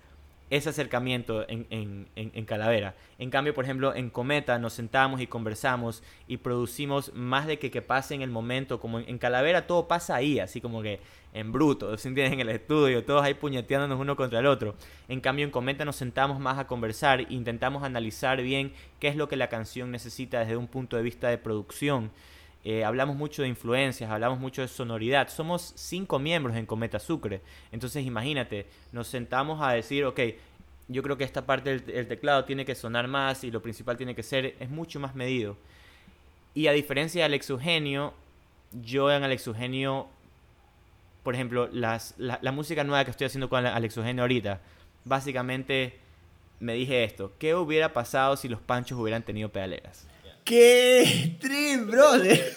ese 0.50 0.70
acercamiento 0.70 1.48
en, 1.48 1.66
en, 1.70 2.08
en, 2.16 2.44
Calavera. 2.44 2.94
En 3.18 3.30
cambio, 3.30 3.54
por 3.54 3.64
ejemplo, 3.64 3.94
en 3.94 4.08
Cometa 4.10 4.58
nos 4.58 4.72
sentamos 4.72 5.20
y 5.20 5.26
conversamos 5.26 6.02
y 6.26 6.38
producimos 6.38 7.12
más 7.14 7.46
de 7.46 7.58
que, 7.58 7.70
que 7.70 7.82
pase 7.82 8.14
en 8.14 8.22
el 8.22 8.30
momento, 8.30 8.80
como 8.80 8.98
en, 8.98 9.18
Calavera 9.18 9.66
todo 9.66 9.88
pasa 9.88 10.14
ahí, 10.14 10.38
así 10.38 10.60
como 10.60 10.82
que 10.82 11.00
en 11.34 11.52
bruto, 11.52 11.96
¿se 11.98 12.08
entienden? 12.08 12.40
En 12.40 12.48
el 12.48 12.54
estudio, 12.54 13.04
todos 13.04 13.22
ahí 13.22 13.34
puñeteándonos 13.34 14.00
uno 14.00 14.16
contra 14.16 14.38
el 14.38 14.46
otro. 14.46 14.74
En 15.08 15.20
cambio, 15.20 15.44
en 15.44 15.50
Cometa 15.50 15.84
nos 15.84 15.96
sentamos 15.96 16.40
más 16.40 16.58
a 16.58 16.66
conversar, 16.66 17.30
intentamos 17.30 17.82
analizar 17.82 18.40
bien 18.40 18.72
qué 18.98 19.08
es 19.08 19.16
lo 19.16 19.28
que 19.28 19.36
la 19.36 19.48
canción 19.48 19.90
necesita 19.90 20.40
desde 20.40 20.56
un 20.56 20.66
punto 20.66 20.96
de 20.96 21.02
vista 21.02 21.28
de 21.28 21.38
producción 21.38 22.10
eh, 22.64 22.84
hablamos 22.84 23.16
mucho 23.16 23.42
de 23.42 23.48
influencias, 23.48 24.10
hablamos 24.10 24.38
mucho 24.38 24.62
de 24.62 24.68
sonoridad. 24.68 25.28
Somos 25.28 25.72
cinco 25.76 26.18
miembros 26.18 26.56
en 26.56 26.66
Cometa 26.66 26.98
Sucre. 26.98 27.40
Entonces 27.72 28.04
imagínate, 28.04 28.66
nos 28.92 29.06
sentamos 29.06 29.62
a 29.62 29.72
decir, 29.72 30.04
ok, 30.04 30.20
yo 30.88 31.02
creo 31.02 31.16
que 31.16 31.24
esta 31.24 31.46
parte 31.46 31.78
del, 31.78 32.08
teclado 32.08 32.44
tiene 32.44 32.64
que 32.64 32.74
sonar 32.74 33.08
más 33.08 33.44
y 33.44 33.50
lo 33.50 33.62
principal 33.62 33.96
tiene 33.96 34.14
que 34.14 34.22
ser, 34.22 34.56
es 34.58 34.70
mucho 34.70 34.98
más 34.98 35.14
medido. 35.14 35.56
Y 36.54 36.66
a 36.66 36.72
diferencia 36.72 37.22
de 37.22 37.26
Alex 37.26 37.50
Eugenio, 37.50 38.14
yo 38.82 39.12
en 39.12 39.22
Alex 39.22 39.46
Eugenio, 39.46 40.08
por 41.22 41.34
ejemplo, 41.34 41.68
las, 41.72 42.14
la, 42.18 42.38
la 42.42 42.52
música 42.52 42.84
nueva 42.84 43.04
que 43.04 43.10
estoy 43.10 43.26
haciendo 43.26 43.48
con 43.48 43.64
Alex 43.64 43.96
Eugenio 43.96 44.22
ahorita, 44.22 44.60
básicamente 45.04 45.98
me 46.58 46.74
dije 46.74 47.04
esto, 47.04 47.32
¿qué 47.38 47.54
hubiera 47.54 47.92
pasado 47.92 48.36
si 48.36 48.48
los 48.48 48.60
panchos 48.60 48.98
hubieran 48.98 49.22
tenido 49.22 49.50
pedaleras? 49.50 50.06
¡Qué 50.48 51.36
trip, 51.40 51.90
brother! 51.90 52.54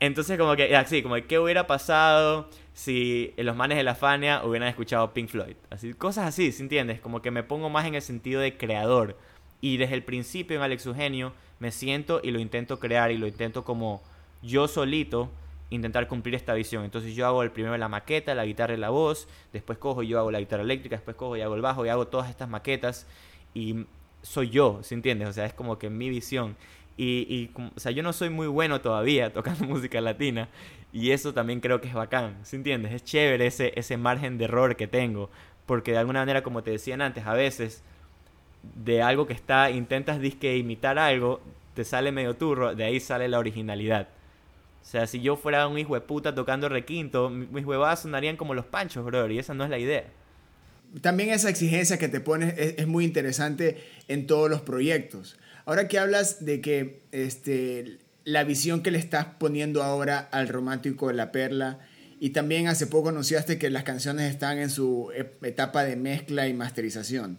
Entonces, 0.00 0.36
como 0.36 0.56
que, 0.56 0.74
así, 0.74 1.00
como 1.00 1.14
¿qué 1.28 1.38
hubiera 1.38 1.68
pasado 1.68 2.50
si 2.74 3.32
los 3.36 3.54
manes 3.54 3.78
de 3.78 3.84
la 3.84 3.94
Fania 3.94 4.44
hubieran 4.44 4.68
escuchado 4.68 5.12
Pink 5.14 5.28
Floyd? 5.28 5.54
Así, 5.70 5.94
cosas 5.94 6.26
así, 6.26 6.50
¿sí 6.50 6.62
entiendes? 6.62 7.00
Como 7.00 7.22
que 7.22 7.30
me 7.30 7.44
pongo 7.44 7.70
más 7.70 7.86
en 7.86 7.94
el 7.94 8.02
sentido 8.02 8.40
de 8.40 8.56
creador. 8.56 9.16
Y 9.60 9.76
desde 9.76 9.94
el 9.94 10.02
principio 10.02 10.56
en 10.56 10.62
Alex 10.62 10.86
Eugenio 10.86 11.32
me 11.60 11.70
siento 11.70 12.20
y 12.20 12.32
lo 12.32 12.40
intento 12.40 12.80
crear 12.80 13.12
y 13.12 13.18
lo 13.18 13.28
intento 13.28 13.62
como 13.64 14.02
yo 14.42 14.66
solito 14.66 15.30
intentar 15.68 16.08
cumplir 16.08 16.34
esta 16.34 16.54
visión. 16.54 16.84
Entonces 16.84 17.14
yo 17.14 17.28
hago 17.28 17.44
el 17.44 17.52
primero 17.52 17.76
la 17.76 17.88
maqueta, 17.88 18.34
la 18.34 18.44
guitarra 18.44 18.74
y 18.74 18.78
la 18.78 18.90
voz, 18.90 19.28
después 19.52 19.78
cojo 19.78 20.02
y 20.02 20.08
yo 20.08 20.18
hago 20.18 20.32
la 20.32 20.40
guitarra 20.40 20.64
eléctrica, 20.64 20.96
después 20.96 21.16
cojo 21.16 21.36
y 21.36 21.42
hago 21.42 21.54
el 21.54 21.62
bajo 21.62 21.86
y 21.86 21.90
hago 21.90 22.08
todas 22.08 22.28
estas 22.28 22.48
maquetas 22.48 23.06
y 23.54 23.86
soy 24.22 24.50
yo, 24.50 24.80
¿sí 24.82 24.94
entiendes? 24.94 25.28
O 25.28 25.32
sea, 25.32 25.46
es 25.46 25.54
como 25.54 25.78
que 25.78 25.90
mi 25.90 26.08
visión. 26.10 26.56
Y, 26.96 27.50
o 27.56 27.80
sea, 27.80 27.92
yo 27.92 28.02
no 28.02 28.12
soy 28.12 28.28
muy 28.28 28.46
bueno 28.46 28.80
todavía 28.82 29.32
tocando 29.34 29.64
música 29.64 30.00
latina 30.00 30.48
y 30.92 31.12
eso 31.12 31.32
también 31.32 31.60
creo 31.60 31.80
que 31.80 31.88
es 31.88 31.94
bacán, 31.94 32.36
¿sí 32.42 32.56
entiendes? 32.56 32.92
Es 32.92 33.04
chévere 33.04 33.46
ese, 33.46 33.72
ese 33.76 33.96
margen 33.96 34.38
de 34.38 34.44
error 34.44 34.76
que 34.76 34.86
tengo, 34.86 35.30
porque 35.66 35.92
de 35.92 35.98
alguna 35.98 36.20
manera, 36.20 36.42
como 36.42 36.62
te 36.62 36.72
decían 36.72 37.00
antes, 37.00 37.26
a 37.26 37.34
veces 37.34 37.82
de 38.84 39.02
algo 39.02 39.26
que 39.26 39.32
está, 39.32 39.70
intentas 39.70 40.20
disque 40.20 40.56
imitar 40.56 40.98
algo, 40.98 41.40
te 41.74 41.84
sale 41.84 42.12
medio 42.12 42.34
turro, 42.34 42.74
de 42.74 42.84
ahí 42.84 43.00
sale 43.00 43.28
la 43.28 43.38
originalidad. 43.38 44.08
O 44.82 44.84
sea, 44.84 45.06
si 45.06 45.20
yo 45.20 45.36
fuera 45.36 45.66
un 45.68 45.78
hijo 45.78 45.94
de 45.94 46.00
puta 46.00 46.34
tocando 46.34 46.68
requinto, 46.68 47.30
mis 47.30 47.64
huevadas 47.64 48.02
sonarían 48.02 48.36
como 48.36 48.54
los 48.54 48.64
panchos, 48.64 49.04
brother, 49.04 49.30
y 49.30 49.38
esa 49.38 49.54
no 49.54 49.64
es 49.64 49.70
la 49.70 49.78
idea. 49.78 50.04
También 51.02 51.30
esa 51.30 51.48
exigencia 51.48 51.98
que 51.98 52.08
te 52.08 52.20
pones 52.20 52.54
es 52.58 52.86
muy 52.88 53.04
interesante 53.04 53.76
en 54.08 54.26
todos 54.26 54.50
los 54.50 54.60
proyectos. 54.62 55.38
Ahora 55.64 55.88
que 55.88 55.98
hablas 55.98 56.44
de 56.44 56.60
que 56.60 57.02
este, 57.12 57.98
la 58.24 58.44
visión 58.44 58.82
que 58.82 58.90
le 58.90 58.98
estás 58.98 59.26
poniendo 59.38 59.82
ahora 59.82 60.18
al 60.18 60.48
romántico 60.48 61.08
de 61.08 61.14
la 61.14 61.32
perla, 61.32 61.80
y 62.22 62.30
también 62.30 62.68
hace 62.68 62.86
poco 62.86 63.08
anunciaste 63.08 63.58
que 63.58 63.70
las 63.70 63.82
canciones 63.82 64.30
están 64.30 64.58
en 64.58 64.68
su 64.68 65.10
etapa 65.42 65.84
de 65.84 65.96
mezcla 65.96 66.46
y 66.46 66.52
masterización. 66.52 67.38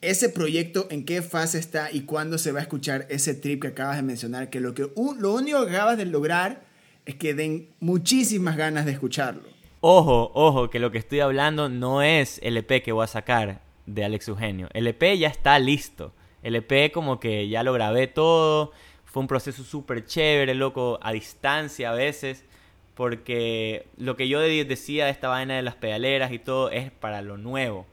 ¿Ese 0.00 0.28
proyecto 0.28 0.88
en 0.90 1.04
qué 1.04 1.22
fase 1.22 1.60
está 1.60 1.92
y 1.92 2.00
cuándo 2.00 2.36
se 2.36 2.50
va 2.50 2.58
a 2.58 2.62
escuchar 2.62 3.06
ese 3.08 3.34
trip 3.34 3.62
que 3.62 3.68
acabas 3.68 3.96
de 3.96 4.02
mencionar? 4.02 4.50
Que 4.50 4.58
lo, 4.58 4.74
que, 4.74 4.90
lo 5.18 5.32
único 5.32 5.64
que 5.64 5.70
acabas 5.70 5.96
de 5.96 6.06
lograr 6.06 6.64
es 7.06 7.14
que 7.14 7.34
den 7.34 7.68
muchísimas 7.78 8.56
ganas 8.56 8.84
de 8.84 8.90
escucharlo. 8.90 9.44
Ojo, 9.80 10.32
ojo, 10.34 10.68
que 10.70 10.80
lo 10.80 10.90
que 10.90 10.98
estoy 10.98 11.20
hablando 11.20 11.68
no 11.68 12.02
es 12.02 12.40
el 12.42 12.56
EP 12.56 12.82
que 12.82 12.90
voy 12.90 13.04
a 13.04 13.06
sacar 13.06 13.62
de 13.86 14.04
Alex 14.04 14.26
Eugenio. 14.26 14.68
El 14.74 14.88
EP 14.88 15.16
ya 15.16 15.28
está 15.28 15.56
listo. 15.60 16.12
El 16.42 16.56
EP 16.56 16.92
como 16.92 17.20
que 17.20 17.48
ya 17.48 17.62
lo 17.62 17.72
grabé 17.72 18.06
todo, 18.06 18.72
fue 19.04 19.20
un 19.20 19.26
proceso 19.28 19.62
súper 19.62 20.04
chévere, 20.04 20.54
loco, 20.54 20.98
a 21.02 21.12
distancia 21.12 21.90
a 21.90 21.94
veces, 21.94 22.44
porque 22.94 23.86
lo 23.96 24.16
que 24.16 24.28
yo 24.28 24.40
decía 24.40 25.06
de 25.06 25.10
esta 25.10 25.28
vaina 25.28 25.56
de 25.56 25.62
las 25.62 25.76
pedaleras 25.76 26.32
y 26.32 26.38
todo 26.38 26.70
es 26.70 26.90
para 26.90 27.22
lo 27.22 27.36
nuevo. 27.36 27.86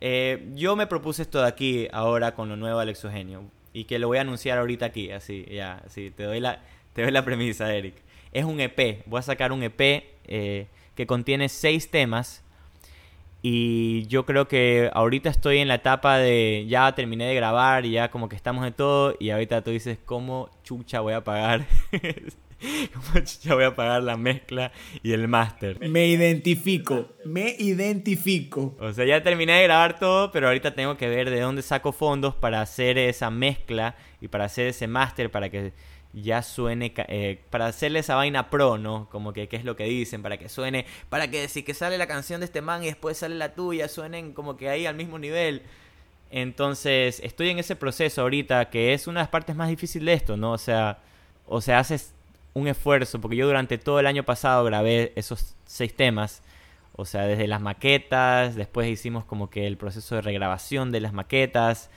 Eh, 0.00 0.48
yo 0.54 0.76
me 0.76 0.86
propuse 0.86 1.22
esto 1.22 1.40
de 1.40 1.48
aquí 1.48 1.88
ahora 1.92 2.34
con 2.34 2.48
lo 2.48 2.56
nuevo 2.56 2.78
Alex 2.78 3.04
Eugenio 3.04 3.44
y 3.72 3.84
que 3.84 3.98
lo 3.98 4.08
voy 4.08 4.18
a 4.18 4.20
anunciar 4.22 4.58
ahorita 4.58 4.86
aquí, 4.86 5.10
así, 5.10 5.44
ya, 5.50 5.82
así, 5.84 6.10
te 6.10 6.22
doy 6.22 6.40
la, 6.40 6.62
te 6.92 7.02
doy 7.02 7.10
la 7.10 7.24
premisa, 7.24 7.74
Eric. 7.74 7.94
Es 8.32 8.44
un 8.44 8.60
EP, 8.60 9.02
voy 9.06 9.18
a 9.18 9.22
sacar 9.22 9.52
un 9.52 9.62
EP 9.62 9.80
eh, 9.80 10.66
que 10.94 11.06
contiene 11.06 11.48
seis 11.48 11.90
temas 11.90 12.42
y 13.42 14.06
yo 14.06 14.26
creo 14.26 14.48
que 14.48 14.90
ahorita 14.92 15.30
estoy 15.30 15.58
en 15.58 15.68
la 15.68 15.76
etapa 15.76 16.18
de 16.18 16.66
ya 16.68 16.92
terminé 16.94 17.26
de 17.26 17.34
grabar 17.34 17.86
y 17.86 17.92
ya 17.92 18.10
como 18.10 18.28
que 18.28 18.36
estamos 18.36 18.66
en 18.66 18.72
todo 18.72 19.14
y 19.20 19.30
ahorita 19.30 19.62
tú 19.62 19.70
dices, 19.70 19.98
¿cómo 20.04 20.50
chucha 20.64 21.00
voy 21.00 21.14
a 21.14 21.22
pagar? 21.22 21.66
¿Cómo 22.92 23.24
chucha 23.24 23.54
voy 23.54 23.64
a 23.64 23.76
pagar 23.76 24.02
la 24.02 24.16
mezcla 24.16 24.72
y 25.04 25.12
el 25.12 25.28
máster? 25.28 25.78
Me 25.88 26.08
identifico, 26.08 27.08
me 27.24 27.54
identifico. 27.56 28.76
O 28.80 28.92
sea, 28.92 29.04
ya 29.04 29.22
terminé 29.22 29.52
de 29.52 29.62
grabar 29.64 30.00
todo, 30.00 30.32
pero 30.32 30.48
ahorita 30.48 30.74
tengo 30.74 30.96
que 30.96 31.08
ver 31.08 31.30
de 31.30 31.40
dónde 31.40 31.62
saco 31.62 31.92
fondos 31.92 32.34
para 32.34 32.60
hacer 32.60 32.98
esa 32.98 33.30
mezcla 33.30 33.94
y 34.20 34.26
para 34.26 34.46
hacer 34.46 34.66
ese 34.66 34.88
máster 34.88 35.30
para 35.30 35.48
que 35.48 35.72
ya 36.12 36.42
suene, 36.42 36.92
eh, 37.08 37.40
para 37.50 37.66
hacerle 37.66 38.00
esa 38.00 38.14
vaina 38.14 38.50
pro, 38.50 38.78
¿no? 38.78 39.08
Como 39.10 39.32
que 39.32 39.48
qué 39.48 39.56
es 39.56 39.64
lo 39.64 39.76
que 39.76 39.84
dicen, 39.84 40.22
para 40.22 40.38
que 40.38 40.48
suene, 40.48 40.86
para 41.08 41.28
que 41.30 41.48
si 41.48 41.62
que 41.62 41.74
sale 41.74 41.98
la 41.98 42.06
canción 42.06 42.40
de 42.40 42.46
este 42.46 42.62
man 42.62 42.82
y 42.82 42.86
después 42.86 43.18
sale 43.18 43.34
la 43.34 43.54
tuya, 43.54 43.88
suenen 43.88 44.32
como 44.32 44.56
que 44.56 44.68
ahí 44.68 44.86
al 44.86 44.94
mismo 44.96 45.18
nivel. 45.18 45.62
Entonces, 46.30 47.20
estoy 47.20 47.50
en 47.50 47.58
ese 47.58 47.76
proceso 47.76 48.22
ahorita, 48.22 48.70
que 48.70 48.92
es 48.94 49.06
una 49.06 49.20
de 49.20 49.24
las 49.24 49.30
partes 49.30 49.56
más 49.56 49.68
difíciles 49.68 50.06
de 50.06 50.12
esto, 50.14 50.36
¿no? 50.36 50.52
O 50.52 50.58
sea, 50.58 50.98
o 51.46 51.60
sea, 51.60 51.78
haces 51.78 52.14
un 52.54 52.68
esfuerzo, 52.68 53.20
porque 53.20 53.36
yo 53.36 53.46
durante 53.46 53.78
todo 53.78 54.00
el 54.00 54.06
año 54.06 54.24
pasado 54.24 54.64
grabé 54.64 55.12
esos 55.16 55.54
seis 55.64 55.94
temas, 55.94 56.42
o 56.96 57.04
sea, 57.04 57.22
desde 57.22 57.46
las 57.46 57.60
maquetas, 57.60 58.56
después 58.56 58.88
hicimos 58.88 59.24
como 59.24 59.50
que 59.50 59.66
el 59.66 59.76
proceso 59.76 60.16
de 60.16 60.22
regrabación 60.22 60.90
de 60.90 61.00
las 61.00 61.12
maquetas, 61.12 61.90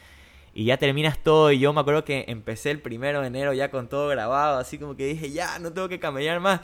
y 0.54 0.66
ya 0.66 0.78
terminas 0.78 1.18
todo 1.18 1.52
y 1.52 1.60
yo 1.60 1.72
me 1.74 1.82
acuerdo 1.82 2.04
que 2.04 2.26
empecé 2.28 2.72
el 2.72 2.82
primero 2.82 3.22
de 3.22 3.28
enero 3.28 3.54
ya 3.54 3.72
con 3.72 3.88
todo 3.88 4.08
grabado, 4.10 4.60
así 4.60 4.78
como 4.78 4.96
que 4.96 5.06
dije, 5.06 5.32
ya, 5.32 5.60
no 5.60 5.72
tengo 5.72 5.88
que 5.88 6.00
camellar 6.00 6.40
más. 6.40 6.62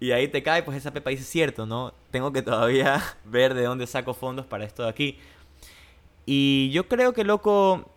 Y 0.00 0.10
ahí 0.12 0.28
te 0.28 0.42
cae, 0.42 0.62
pues 0.62 0.76
esa 0.76 0.92
pepa 0.92 1.10
dice, 1.10 1.22
cierto, 1.22 1.66
¿no? 1.66 1.94
Tengo 2.10 2.32
que 2.32 2.42
todavía 2.42 3.00
ver 3.24 3.54
de 3.54 3.62
dónde 3.62 3.86
saco 3.86 4.14
fondos 4.14 4.46
para 4.46 4.64
esto 4.64 4.82
de 4.82 4.88
aquí. 4.88 5.18
Y 6.26 6.70
yo 6.72 6.88
creo 6.88 7.12
que, 7.12 7.24
loco, 7.24 7.88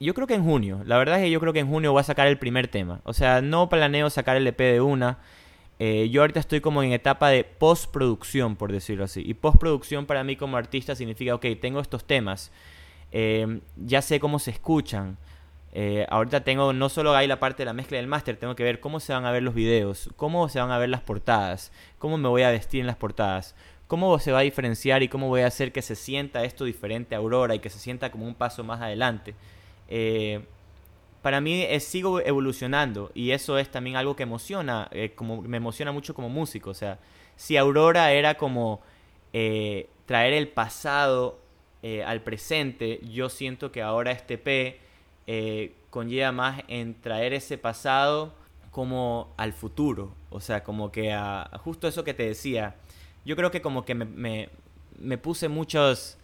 yo 0.00 0.14
creo 0.14 0.26
que 0.26 0.34
en 0.34 0.44
junio, 0.44 0.82
la 0.84 0.98
verdad 0.98 1.18
es 1.18 1.24
que 1.24 1.30
yo 1.30 1.40
creo 1.40 1.52
que 1.52 1.60
en 1.60 1.68
junio 1.68 1.92
voy 1.92 2.00
a 2.00 2.04
sacar 2.04 2.26
el 2.26 2.38
primer 2.38 2.68
tema. 2.68 3.00
O 3.04 3.12
sea, 3.12 3.40
no 3.42 3.68
planeo 3.68 4.10
sacar 4.10 4.36
el 4.36 4.46
EP 4.46 4.58
de 4.58 4.80
una. 4.80 5.18
Eh, 5.78 6.08
yo 6.10 6.22
ahorita 6.22 6.40
estoy 6.40 6.60
como 6.60 6.82
en 6.82 6.92
etapa 6.92 7.28
de 7.28 7.44
postproducción, 7.44 8.56
por 8.56 8.72
decirlo 8.72 9.04
así. 9.04 9.22
Y 9.24 9.34
postproducción 9.34 10.06
para 10.06 10.24
mí 10.24 10.36
como 10.36 10.56
artista 10.56 10.94
significa, 10.94 11.34
ok, 11.34 11.46
tengo 11.60 11.80
estos 11.80 12.04
temas 12.04 12.50
eh, 13.12 13.60
ya 13.76 14.02
sé 14.02 14.20
cómo 14.20 14.38
se 14.38 14.50
escuchan. 14.50 15.16
Eh, 15.72 16.04
ahorita 16.08 16.42
tengo 16.42 16.72
no 16.72 16.88
solo 16.88 17.14
ahí 17.14 17.28
la 17.28 17.38
parte 17.38 17.58
de 17.58 17.66
la 17.66 17.72
mezcla 17.72 17.96
del 17.96 18.08
máster, 18.08 18.36
tengo 18.36 18.56
que 18.56 18.64
ver 18.64 18.80
cómo 18.80 18.98
se 18.98 19.12
van 19.12 19.24
a 19.24 19.30
ver 19.30 19.44
los 19.44 19.54
videos, 19.54 20.10
cómo 20.16 20.48
se 20.48 20.58
van 20.58 20.72
a 20.72 20.78
ver 20.78 20.88
las 20.88 21.00
portadas, 21.00 21.70
cómo 21.98 22.18
me 22.18 22.28
voy 22.28 22.42
a 22.42 22.50
vestir 22.50 22.80
en 22.80 22.88
las 22.88 22.96
portadas, 22.96 23.54
cómo 23.86 24.18
se 24.18 24.32
va 24.32 24.40
a 24.40 24.42
diferenciar 24.42 25.04
y 25.04 25.08
cómo 25.08 25.28
voy 25.28 25.42
a 25.42 25.46
hacer 25.46 25.70
que 25.70 25.82
se 25.82 25.94
sienta 25.94 26.42
esto 26.42 26.64
diferente 26.64 27.14
a 27.14 27.18
Aurora 27.18 27.54
y 27.54 27.60
que 27.60 27.70
se 27.70 27.78
sienta 27.78 28.10
como 28.10 28.26
un 28.26 28.34
paso 28.34 28.64
más 28.64 28.80
adelante. 28.80 29.36
Eh, 29.88 30.40
para 31.22 31.40
mí 31.40 31.64
sigo 31.80 32.20
evolucionando 32.20 33.12
y 33.14 33.30
eso 33.30 33.58
es 33.58 33.70
también 33.70 33.96
algo 33.96 34.16
que 34.16 34.22
emociona, 34.24 34.90
como 35.14 35.42
me 35.42 35.58
emociona 35.58 35.92
mucho 35.92 36.14
como 36.14 36.30
músico. 36.30 36.70
O 36.70 36.74
sea, 36.74 36.98
si 37.36 37.56
Aurora 37.58 38.12
era 38.12 38.34
como 38.34 38.80
traer 39.30 40.32
el 40.32 40.48
pasado 40.48 41.38
eh, 41.82 42.02
al 42.04 42.22
presente, 42.22 43.00
yo 43.10 43.28
siento 43.28 43.72
que 43.72 43.80
ahora 43.80 44.12
este 44.12 44.36
P 44.36 44.78
eh, 45.26 45.74
conlleva 45.88 46.30
más 46.32 46.62
en 46.68 47.00
traer 47.00 47.32
ese 47.32 47.56
pasado 47.56 48.34
como 48.70 49.32
al 49.36 49.52
futuro. 49.52 50.14
O 50.30 50.40
sea, 50.40 50.62
como 50.62 50.92
que 50.92 51.12
a, 51.12 51.50
justo 51.64 51.88
eso 51.88 52.04
que 52.04 52.14
te 52.14 52.24
decía. 52.24 52.76
Yo 53.24 53.36
creo 53.36 53.50
que 53.50 53.62
como 53.62 53.84
que 53.84 53.94
me, 53.94 54.48
me, 54.98 55.18
puse 55.18 55.48
muchos... 55.48 56.16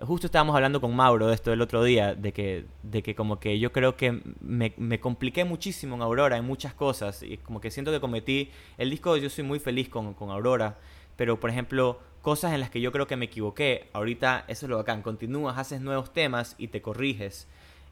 Justo 0.00 0.26
estábamos 0.26 0.56
hablando 0.56 0.80
con 0.80 0.94
Mauro 0.94 1.28
de 1.28 1.34
esto 1.34 1.52
el 1.52 1.60
otro 1.62 1.84
día, 1.84 2.14
de 2.14 2.32
que, 2.32 2.66
de 2.82 3.02
que 3.02 3.14
como 3.14 3.38
que 3.38 3.58
yo 3.58 3.72
creo 3.72 3.96
que 3.96 4.20
me, 4.40 4.74
me 4.76 4.98
compliqué 5.00 5.44
muchísimo 5.44 5.94
en 5.94 6.02
Aurora, 6.02 6.36
en 6.36 6.44
muchas 6.44 6.74
cosas, 6.74 7.22
y 7.22 7.36
como 7.38 7.60
que 7.60 7.70
siento 7.70 7.92
que 7.92 8.00
cometí, 8.00 8.50
el 8.76 8.90
disco 8.90 9.16
yo 9.16 9.30
soy 9.30 9.44
muy 9.44 9.60
feliz 9.60 9.88
con, 9.88 10.12
con 10.14 10.30
Aurora, 10.30 10.78
pero 11.16 11.38
por 11.38 11.48
ejemplo 11.48 12.00
cosas 12.24 12.54
en 12.54 12.60
las 12.60 12.70
que 12.70 12.80
yo 12.80 12.90
creo 12.90 13.06
que 13.06 13.16
me 13.16 13.26
equivoqué. 13.26 13.90
Ahorita 13.92 14.46
eso 14.48 14.64
es 14.64 14.70
lo 14.70 14.78
bacán. 14.78 15.02
Continúas, 15.02 15.58
haces 15.58 15.82
nuevos 15.82 16.12
temas 16.12 16.56
y 16.56 16.68
te 16.68 16.80
corriges. 16.80 17.46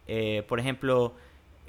Eh, 0.09 0.43
por 0.49 0.59
ejemplo, 0.59 1.15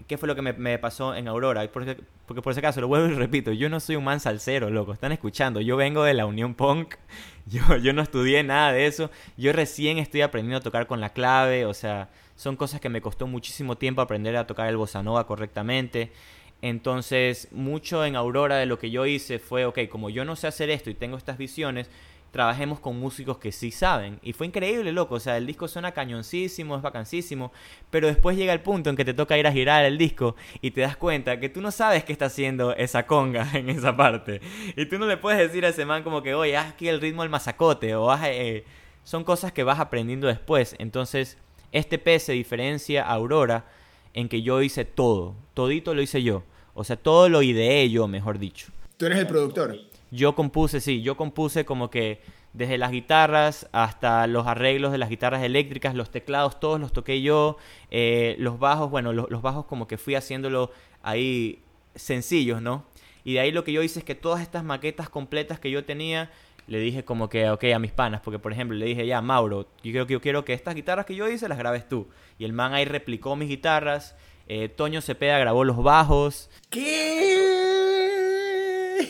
¿qué 0.07 0.17
fue 0.17 0.29
lo 0.29 0.35
que 0.35 0.41
me, 0.41 0.79
pasó 0.79 1.13
en 1.13 1.27
Aurora? 1.27 1.69
Porque, 1.69 1.97
por 2.25 2.51
ese 2.51 2.61
caso, 2.61 2.79
lo 2.79 2.87
vuelvo 2.87 3.07
y 3.07 3.15
repito, 3.15 3.51
yo 3.51 3.69
no 3.69 3.81
soy 3.81 3.97
un 3.97 4.05
man 4.05 4.21
salsero, 4.21 4.69
loco. 4.69 4.93
Están 4.93 5.11
escuchando. 5.11 5.59
Yo 5.59 5.75
vengo 5.75 6.05
de 6.05 6.13
la 6.13 6.25
Unión 6.25 6.55
Punk. 6.55 6.95
Yo, 7.45 7.75
yo 7.75 7.91
no 7.91 8.01
estudié 8.01 8.41
nada 8.41 8.71
de 8.71 8.87
eso. 8.87 9.11
Yo 9.35 9.51
recién 9.51 9.97
estoy 9.97 10.21
aprendiendo 10.21 10.59
a 10.59 10.61
tocar 10.61 10.87
con 10.87 11.01
la 11.01 11.09
clave. 11.09 11.65
O 11.65 11.73
sea, 11.73 12.07
son 12.37 12.55
cosas 12.55 12.79
que 12.79 12.87
me 12.87 13.01
costó 13.01 13.27
muchísimo 13.27 13.75
tiempo 13.75 13.99
aprender 13.99 14.37
a 14.37 14.47
tocar 14.47 14.69
el 14.69 14.77
bossa 14.77 15.03
nova 15.03 15.27
correctamente. 15.27 16.13
Entonces, 16.61 17.49
mucho 17.51 18.05
en 18.05 18.15
Aurora 18.15 18.55
de 18.55 18.65
lo 18.65 18.79
que 18.79 18.89
yo 18.89 19.05
hice 19.05 19.37
fue, 19.37 19.65
ok, 19.65 19.79
como 19.89 20.09
yo 20.09 20.23
no 20.23 20.37
sé 20.37 20.47
hacer 20.47 20.69
esto 20.69 20.89
y 20.89 20.93
tengo 20.93 21.17
estas 21.17 21.37
visiones, 21.37 21.89
trabajemos 22.33 22.79
con 22.79 22.99
músicos 22.99 23.37
que 23.37 23.51
sí 23.51 23.69
saben. 23.69 24.19
Y 24.23 24.33
fue 24.33 24.47
increíble, 24.47 24.91
loco. 24.91 25.15
O 25.15 25.19
sea, 25.19 25.37
el 25.37 25.45
disco 25.45 25.67
suena 25.67 25.91
cañoncísimo, 25.91 26.75
es 26.75 26.81
vacancísimo. 26.81 27.51
Pero 27.91 28.07
después 28.07 28.35
llega 28.35 28.51
el 28.53 28.61
punto 28.61 28.89
en 28.89 28.95
que 28.95 29.05
te 29.05 29.13
toca 29.13 29.37
ir 29.37 29.45
a 29.45 29.51
girar 29.51 29.85
el 29.85 29.99
disco 29.99 30.35
y 30.59 30.71
te 30.71 30.81
das 30.81 30.97
cuenta 30.97 31.39
que 31.39 31.47
tú 31.47 31.61
no 31.61 31.69
sabes 31.69 32.03
qué 32.03 32.11
está 32.11 32.25
haciendo 32.25 32.75
esa 32.75 33.05
conga 33.05 33.47
en 33.53 33.69
esa 33.69 33.95
parte. 33.95 34.41
Y 34.75 34.87
tú 34.87 34.97
no 34.97 35.05
le 35.05 35.17
puedes 35.17 35.39
decir 35.39 35.63
a 35.63 35.69
ese 35.69 35.85
man 35.85 36.01
como 36.01 36.23
que, 36.23 36.33
oye, 36.33 36.57
haz 36.57 36.71
aquí 36.71 36.87
el 36.87 36.99
ritmo 36.99 37.21
del 37.21 37.29
mazacote. 37.29 37.93
O 37.93 38.11
eh, 38.23 38.65
son 39.03 39.23
cosas 39.23 39.51
que 39.51 39.63
vas 39.63 39.79
aprendiendo 39.79 40.25
después. 40.25 40.75
Entonces, 40.79 41.37
este 41.71 41.99
P 41.99 42.17
se 42.17 42.33
diferencia 42.33 43.03
a 43.03 43.13
Aurora 43.13 43.67
en 44.15 44.27
que 44.27 44.41
yo 44.41 44.59
hice 44.63 44.85
todo. 44.85 45.35
Todito 45.53 45.93
lo 45.93 46.01
hice 46.01 46.23
yo. 46.23 46.41
O 46.73 46.83
sea, 46.83 46.95
todo 46.95 47.29
lo 47.29 47.43
ideé 47.43 47.91
yo, 47.91 48.07
mejor 48.07 48.39
dicho. 48.39 48.71
Tú 48.97 49.05
eres 49.05 49.19
el 49.19 49.27
productor 49.27 49.92
yo 50.13 50.35
compuse, 50.35 50.79
sí, 50.79 51.01
yo 51.01 51.17
compuse 51.17 51.65
como 51.65 51.89
que 51.89 52.21
desde 52.53 52.77
las 52.77 52.91
guitarras 52.91 53.67
hasta 53.71 54.27
los 54.27 54.45
arreglos 54.45 54.91
de 54.91 54.99
las 54.99 55.09
guitarras 55.09 55.41
eléctricas, 55.41 55.95
los 55.95 56.11
teclados, 56.11 56.59
todos 56.59 56.79
los 56.79 56.93
toqué 56.93 57.23
yo, 57.23 57.57
eh, 57.89 58.35
los 58.37 58.59
bajos, 58.59 58.91
bueno, 58.91 59.11
los, 59.11 59.41
bajos 59.41 59.65
como 59.65 59.87
que 59.87 59.97
fui 59.97 60.13
haciéndolo 60.13 60.71
ahí 61.01 61.63
sencillos, 61.95 62.61
¿no? 62.61 62.85
Y 63.23 63.33
de 63.33 63.39
ahí 63.39 63.51
lo 63.51 63.63
que 63.63 63.71
yo 63.71 63.81
hice 63.81 63.99
es 63.99 64.05
que 64.05 64.13
todas 64.13 64.41
estas 64.41 64.63
maquetas 64.63 65.09
completas 65.09 65.59
que 65.59 65.71
yo 65.71 65.83
tenía, 65.83 66.29
le 66.67 66.77
dije 66.77 67.03
como 67.03 67.27
que, 67.27 67.49
ok, 67.49 67.63
a 67.73 67.79
mis 67.79 67.91
panas, 67.91 68.21
porque 68.21 68.37
por 68.37 68.53
ejemplo 68.53 68.77
le 68.77 68.85
dije, 68.85 69.07
ya, 69.07 69.19
Mauro, 69.19 69.67
yo 69.83 69.91
quiero, 69.91 70.07
yo 70.07 70.21
quiero 70.21 70.45
que 70.45 70.53
estas 70.53 70.75
guitarras 70.75 71.07
que 71.07 71.15
yo 71.15 71.27
hice 71.27 71.49
las 71.49 71.57
grabes 71.57 71.89
tú. 71.89 72.07
Y 72.37 72.45
el 72.45 72.53
man 72.53 72.75
ahí 72.75 72.85
replicó 72.85 73.35
mis 73.35 73.49
guitarras, 73.49 74.15
eh, 74.47 74.69
Toño 74.69 75.01
Cepeda 75.01 75.39
grabó 75.39 75.63
los 75.63 75.81
bajos. 75.81 76.51
¿Qué? 76.69 77.52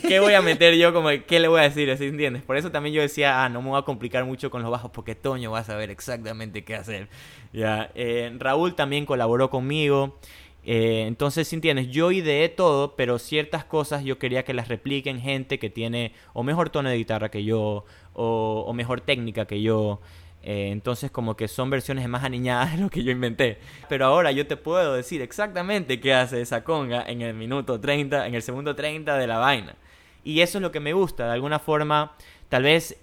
¿Qué 0.01 0.19
voy 0.19 0.33
a 0.33 0.41
meter 0.41 0.75
yo? 0.75 0.93
Como, 0.93 1.09
¿Qué 1.27 1.39
le 1.39 1.47
voy 1.47 1.59
a 1.59 1.63
decir? 1.63 1.95
¿Sí 1.97 2.05
entiendes? 2.05 2.43
Por 2.43 2.57
eso 2.57 2.71
también 2.71 2.95
yo 2.95 3.01
decía, 3.01 3.43
ah, 3.43 3.49
no 3.49 3.61
me 3.61 3.69
voy 3.69 3.79
a 3.79 3.83
complicar 3.83 4.25
mucho 4.25 4.49
con 4.49 4.61
los 4.61 4.71
bajos 4.71 4.91
porque 4.91 5.15
Toño 5.15 5.51
va 5.51 5.59
a 5.59 5.63
saber 5.63 5.89
exactamente 5.89 6.63
qué 6.63 6.75
hacer. 6.75 7.09
Ya, 7.51 7.91
eh, 7.95 8.33
Raúl 8.37 8.75
también 8.75 9.05
colaboró 9.05 9.49
conmigo. 9.49 10.17
Eh, 10.65 11.05
entonces, 11.07 11.47
¿sí 11.47 11.55
entiendes? 11.55 11.89
Yo 11.89 12.11
ideé 12.11 12.49
todo, 12.49 12.95
pero 12.95 13.19
ciertas 13.19 13.65
cosas 13.65 14.03
yo 14.03 14.17
quería 14.17 14.43
que 14.43 14.53
las 14.53 14.69
repliquen 14.69 15.19
gente 15.19 15.59
que 15.59 15.69
tiene 15.69 16.13
o 16.33 16.43
mejor 16.43 16.69
tono 16.69 16.89
de 16.89 16.97
guitarra 16.97 17.29
que 17.29 17.43
yo, 17.43 17.85
o 18.13 18.71
mejor 18.73 19.01
técnica 19.01 19.45
que 19.45 19.61
yo. 19.61 19.99
Eh, 20.43 20.69
entonces 20.71 21.09
como 21.09 21.37
que 21.37 21.47
son 21.47 21.69
versiones 21.69 22.07
más 22.09 22.23
aniñadas 22.23 22.73
de 22.73 22.83
lo 22.83 22.89
que 22.89 23.03
yo 23.03 23.11
inventé. 23.11 23.59
Pero 23.89 24.05
ahora 24.05 24.31
yo 24.31 24.45
te 24.45 24.57
puedo 24.57 24.93
decir 24.93 25.21
exactamente 25.21 25.99
qué 25.99 26.13
hace 26.13 26.41
esa 26.41 26.63
conga 26.63 27.03
en 27.07 27.21
el 27.21 27.33
minuto 27.33 27.79
30, 27.79 28.27
en 28.27 28.35
el 28.35 28.41
segundo 28.41 28.75
30 28.75 29.17
de 29.17 29.27
la 29.27 29.37
vaina. 29.37 29.75
Y 30.23 30.41
eso 30.41 30.57
es 30.57 30.61
lo 30.61 30.71
que 30.71 30.79
me 30.79 30.93
gusta. 30.93 31.27
De 31.27 31.33
alguna 31.33 31.59
forma, 31.59 32.15
tal 32.49 32.63
vez 32.63 32.97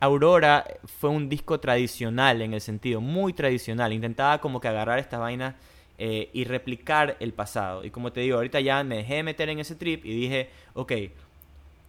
Aurora 0.00 0.64
fue 0.84 1.10
un 1.10 1.28
disco 1.28 1.60
tradicional 1.60 2.42
en 2.42 2.54
el 2.54 2.60
sentido, 2.60 3.00
muy 3.00 3.32
tradicional. 3.32 3.92
Intentaba 3.92 4.40
como 4.40 4.60
que 4.60 4.68
agarrar 4.68 4.98
esta 4.98 5.18
vaina 5.18 5.56
eh, 5.96 6.30
y 6.32 6.44
replicar 6.44 7.16
el 7.20 7.32
pasado. 7.32 7.84
Y 7.84 7.90
como 7.90 8.12
te 8.12 8.20
digo, 8.20 8.36
ahorita 8.36 8.60
ya 8.60 8.82
me 8.84 8.96
dejé 8.96 9.22
meter 9.22 9.48
en 9.48 9.60
ese 9.60 9.76
trip 9.76 10.04
y 10.04 10.14
dije, 10.14 10.50
ok, 10.74 10.92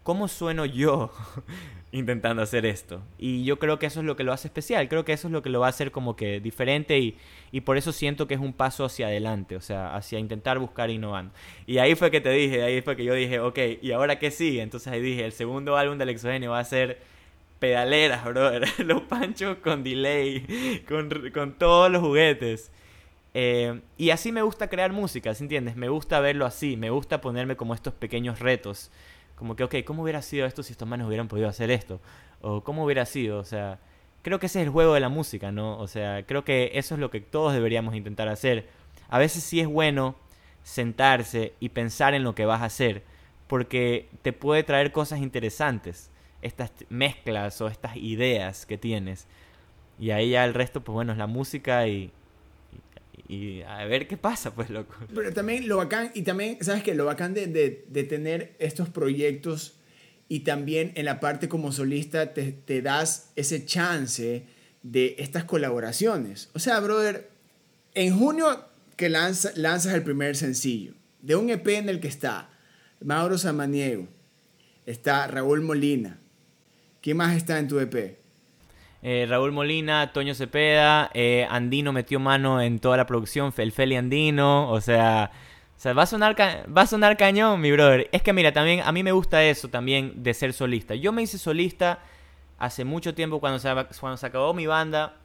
¿cómo 0.06 0.30
sueno 0.30 0.66
yo? 0.66 1.12
intentando 1.92 2.42
hacer 2.42 2.66
esto. 2.66 3.02
Y 3.18 3.44
yo 3.46 3.58
creo 3.58 3.80
que 3.80 3.86
eso 3.86 4.02
es 4.02 4.06
lo 4.06 4.16
que 4.16 4.24
lo 4.24 4.34
hace 4.34 4.50
especial, 4.50 4.88
creo 4.90 5.04
que 5.06 5.14
eso 5.14 5.28
es 5.28 5.32
lo 5.32 5.42
que 5.42 5.50
lo 5.50 5.62
va 5.62 5.68
a 5.68 5.70
hacer 5.70 5.92
como 5.92 6.16
que 6.16 6.40
diferente 6.40 7.00
y, 7.00 7.18
y 7.52 7.62
por 7.62 7.78
eso 7.78 7.92
siento 7.92 8.28
que 8.28 8.34
es 8.34 8.40
un 8.40 8.54
paso 8.54 8.86
hacia 8.86 9.08
adelante, 9.08 9.56
o 9.56 9.62
sea, 9.62 9.96
hacia 9.96 10.20
intentar 10.20 10.60
buscar 10.60 10.90
innovando. 10.90 11.34
Y 11.66 11.78
ahí 11.78 11.96
fue 11.96 12.12
que 12.12 12.22
te 12.22 12.30
dije, 12.30 12.64
ahí 12.64 12.82
fue 12.82 12.96
que 12.96 13.04
yo 13.04 13.14
dije, 13.14 13.40
ok, 13.40 13.60
¿y 13.82 13.92
ahora 13.94 14.20
qué 14.20 14.30
sigue? 14.30 14.62
Entonces 14.62 14.92
ahí 14.92 15.02
dije, 15.02 15.26
el 15.26 15.32
segundo 15.32 15.78
álbum 15.78 15.98
del 15.98 16.10
Exogenio 16.10 16.52
va 16.52 16.60
a 16.60 16.66
ser 16.66 17.00
pedaleras, 17.60 18.26
brother. 18.26 18.68
Los 18.86 19.02
panchos 19.04 19.58
con 19.58 19.84
delay, 19.84 20.84
con, 20.88 21.10
con 21.34 21.54
todos 21.58 21.92
los 21.92 22.02
juguetes. 22.02 22.72
Eh, 23.34 23.82
y 23.98 24.12
así 24.12 24.32
me 24.32 24.42
gusta 24.42 24.70
crear 24.70 24.94
música, 24.94 25.34
¿sí 25.34 25.44
entiendes? 25.44 25.76
Me 25.76 25.90
gusta 25.90 26.20
verlo 26.20 26.46
así, 26.46 26.78
me 26.78 26.90
gusta 26.90 27.22
ponerme 27.22 27.56
como 27.56 27.74
estos 27.74 27.94
pequeños 27.94 28.40
retos. 28.40 28.92
Como 29.36 29.56
que, 29.56 29.64
ok, 29.64 29.76
¿cómo 29.86 30.04
hubiera 30.04 30.22
sido 30.22 30.46
esto 30.46 30.64
si 30.64 30.72
estos 30.72 30.88
manos 30.88 31.08
hubieran 31.08 31.28
podido 31.28 31.50
hacer 31.50 31.72
esto? 31.72 32.00
O 32.42 32.64
¿cómo 32.64 32.86
hubiera 32.86 33.06
sido? 33.06 33.40
O 33.40 33.44
sea, 33.44 33.80
creo 34.22 34.40
que 34.40 34.46
ese 34.48 34.62
es 34.62 34.68
el 34.68 34.72
juego 34.72 34.94
de 34.94 35.00
la 35.00 35.10
música, 35.10 35.52
¿no? 35.52 35.78
O 35.78 35.88
sea, 35.88 36.26
creo 36.26 36.44
que 36.46 36.72
eso 36.76 36.96
es 36.96 37.00
lo 37.00 37.10
que 37.10 37.22
todos 37.22 37.54
deberíamos 37.54 37.96
intentar 37.96 38.28
hacer. 38.28 38.68
A 39.10 39.20
veces 39.20 39.44
sí 39.44 39.60
es 39.60 39.68
bueno 39.68 40.16
sentarse 40.64 41.54
y 41.60 41.70
pensar 41.70 42.14
en 42.14 42.24
lo 42.24 42.34
que 42.34 42.46
vas 42.46 42.62
a 42.62 42.66
hacer, 42.66 43.04
porque 43.48 44.10
te 44.22 44.34
puede 44.34 44.64
traer 44.64 44.92
cosas 44.92 45.20
interesantes, 45.20 46.10
estas 46.42 46.72
mezclas 46.90 47.62
o 47.62 47.68
estas 47.68 47.98
ideas 47.98 48.66
que 48.66 48.78
tienes. 48.78 49.28
Y 50.00 50.12
ahí 50.12 50.32
ya 50.32 50.46
el 50.46 50.54
resto, 50.54 50.82
pues 50.82 50.94
bueno, 50.94 51.12
es 51.12 51.18
la 51.18 51.28
música 51.28 51.88
y, 51.88 52.12
y 53.28 53.62
a 53.64 53.86
ver 53.86 54.08
qué 54.08 54.18
pasa, 54.18 54.54
pues, 54.54 54.70
loco. 54.70 54.94
Pero 55.14 55.34
también 55.34 55.68
lo 55.68 55.78
bacán, 55.78 56.12
y 56.14 56.22
también, 56.22 56.58
¿sabes 56.62 56.84
qué? 56.84 56.94
Lo 56.94 57.06
bacán 57.06 57.34
de, 57.34 57.48
de, 57.48 58.04
tener 58.04 58.56
estos 58.60 58.90
proyectos 58.90 59.80
y 60.28 60.42
también 60.42 60.92
en 60.96 61.06
la 61.06 61.20
parte 61.20 61.50
como 61.50 61.72
solista 61.72 62.34
te, 62.34 62.52
te, 62.52 62.82
das 62.82 63.32
ese 63.36 63.66
chance 63.66 64.46
de 64.84 65.16
estas 65.18 65.44
colaboraciones. 65.44 66.50
O 66.54 66.60
sea, 66.60 66.80
brother, 66.80 67.30
en 67.94 68.18
junio 68.18 68.66
que 68.96 69.10
lanza, 69.10 69.52
lanzas 69.56 69.94
el 69.94 70.04
primer 70.04 70.36
sencillo, 70.36 70.94
de 71.22 71.36
un 71.36 71.50
EP 71.50 71.68
en 71.70 71.90
el 71.90 72.00
que 72.00 72.08
está 72.08 72.50
Mauro 73.02 73.38
Samaniego, 73.38 74.08
está 74.86 75.28
Raúl 75.28 75.62
Molina. 75.62 76.20
¿Quién 77.02 77.18
más 77.18 77.36
está 77.36 77.60
en 77.60 77.68
tu 77.68 77.80
EP? 77.80 78.25
Eh, 79.02 79.26
Raúl 79.30 79.52
Molina, 79.52 80.12
Toño 80.14 80.34
Cepeda, 80.34 81.12
eh, 81.14 81.46
Andino 81.50 81.94
metió 81.94 82.20
mano 82.20 82.62
en 82.62 82.80
toda 82.80 82.98
la 82.98 83.06
producción, 83.06 83.54
Felfeli 83.54 83.96
Andino, 83.96 84.72
o 84.72 84.82
sea, 84.82 85.32
va, 85.86 86.02
a 86.02 86.06
sonar 86.06 86.36
va 86.40 86.82
a 86.82 86.88
sonar 86.88 87.18
cañón, 87.18 87.62
mi 87.62 87.72
brother. 87.72 88.10
Es 88.12 88.22
que 88.24 88.34
mira, 88.34 88.52
también 88.52 88.82
a 88.82 88.92
mí 88.92 89.04
me 89.04 89.12
gusta 89.12 89.44
eso 89.44 89.68
también 89.68 90.24
de 90.24 90.34
ser 90.34 90.54
solista. 90.54 90.96
Yo 90.96 91.12
me 91.12 91.22
hice 91.22 91.38
solista 91.38 92.00
hace 92.58 92.86
mucho 92.86 93.14
tiempo 93.14 93.40
cuando 93.40 93.60
se, 93.60 93.70
cuando 94.00 94.18
se 94.18 94.26
acabó 94.26 94.54
mi 94.54 94.66
banda. 94.66 95.18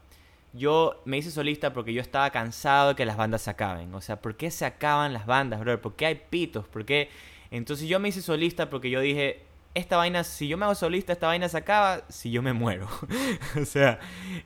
Yo 0.52 1.00
me 1.04 1.16
hice 1.18 1.30
solista 1.30 1.72
porque 1.72 1.92
yo 1.94 2.00
estaba 2.00 2.30
cansado 2.30 2.90
de 2.90 2.94
que 2.96 3.06
las 3.06 3.16
bandas 3.16 3.42
se 3.42 3.50
acaben. 3.50 3.94
O 3.94 4.00
sea, 4.00 4.20
¿por 4.20 4.37
qué 4.37 4.50
se 4.50 4.64
acaban 4.64 5.12
las 5.12 5.24
bandas, 5.26 5.61
brother? 5.61 5.80
¿Por 5.80 5.94
qué 5.94 6.06
hay 6.06 6.20
pitos? 6.28 6.66
¿Por 6.66 6.85
qué? 6.85 7.09
Entonces 7.50 7.88
yo 7.88 8.00
me 8.00 8.09
hice 8.09 8.20
solista 8.20 8.68
porque 8.68 8.90
yo 8.90 9.00
dije, 9.00 9.44
esta 9.74 9.96
vaina, 9.96 10.24
si 10.24 10.48
yo 10.48 10.56
me 10.56 10.64
hago 10.64 10.74
solista, 10.74 11.12
esta 11.12 11.28
vaina 11.28 11.48
se 11.48 11.56
acaba 11.56 12.02
si 12.09 12.30
yo 12.30 12.42
me 12.42 12.52
muero. 12.52 12.88
o 13.61 13.64
sea, 13.64 14.00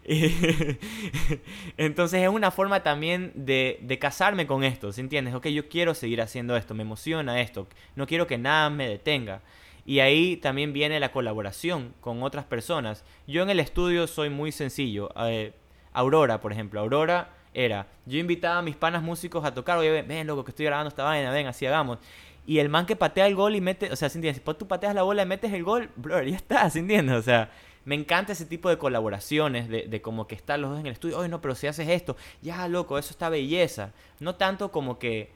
entonces 1.76 2.22
es 2.22 2.28
una 2.28 2.50
forma 2.50 2.82
también 2.82 3.32
de, 3.34 3.98
casarme 4.00 4.46
con 4.46 4.64
esto, 4.64 4.92
¿sí 4.92 5.00
entiendes? 5.00 5.34
Ok, 5.34 5.46
yo 5.48 5.68
quiero 5.68 5.94
seguir 5.94 6.20
haciendo 6.20 6.56
esto, 6.56 6.74
me 6.74 6.82
emociona 6.82 7.40
esto, 7.40 7.66
no 7.96 8.06
quiero 8.06 8.26
que 8.26 8.38
nada 8.38 8.68
me 8.70 8.88
detenga. 8.88 9.40
Y 9.87 10.00
ahí 10.00 10.38
también 10.38 10.72
viene 10.72 10.98
la 10.98 11.12
colaboración 11.12 11.94
con 12.00 12.22
otras 12.22 12.46
personas. 12.46 13.04
Yo 13.26 13.42
en 13.42 13.50
el 13.50 13.60
estudio 13.60 14.06
soy 14.06 14.30
muy 14.30 14.50
sencillo. 14.50 15.10
Eh, 15.26 15.52
Aurora, 15.92 16.40
por 16.40 16.52
ejemplo, 16.52 16.80
Aurora 16.80 17.34
era, 17.52 17.87
yo 18.06 18.18
invitaba 18.18 18.58
a 18.58 18.62
mis 18.62 18.76
panas 18.76 19.02
músicos 19.02 19.44
a 19.44 19.52
tocar, 19.52 19.78
oye, 19.78 20.02
ven, 20.02 20.26
loco, 20.26 20.42
que 20.42 20.50
estoy 20.50 20.66
grabando 20.66 20.88
esta 20.88 21.04
vaina, 21.04 21.30
ven, 21.30 21.46
así 21.46 21.66
hagamos. 21.66 21.98
Y 22.46 22.59
el 22.59 22.68
man 22.68 22.87
que 22.87 22.96
patea 22.96 23.26
el 23.26 23.35
gol 23.35 23.57
y 23.57 23.61
mete, 23.61 23.90
o 23.90 23.96
sea, 23.96 24.09
¿sí 24.09 24.18
entiendes? 24.18 24.42
Si 24.46 24.54
tú 24.54 24.68
pateas 24.68 24.94
la 24.94 25.02
bola 25.02 25.22
y 25.22 25.26
metes 25.26 25.52
el 25.52 25.64
gol, 25.64 25.90
bro, 25.96 26.22
ya 26.22 26.37
está, 26.37 26.68
¿sí 26.68 26.80
entiendes? 26.80 27.16
O 27.16 27.22
sea, 27.22 27.50
me 27.85 27.94
encanta 27.94 28.33
ese 28.33 28.46
tipo 28.46 28.68
de 28.68 28.78
colaboraciones, 28.78 29.68
de, 29.68 29.83
de 29.83 30.02
como 30.02 30.26
que 30.26 30.35
están 30.35 30.61
los 30.61 30.70
dos 30.70 30.80
en 30.80 30.87
el 30.87 30.92
estudio, 30.92 31.18
oye, 31.18 31.28
no, 31.28 31.40
pero 31.40 31.54
si 31.54 31.66
haces 31.66 31.88
esto, 31.88 32.16
ya, 32.42 32.66
loco, 32.68 32.98
eso 32.98 33.11
está 33.11 33.28
belleza. 33.28 33.92
No 34.20 34.35
tanto 34.35 34.70
como 34.70 34.98
que... 34.98 35.30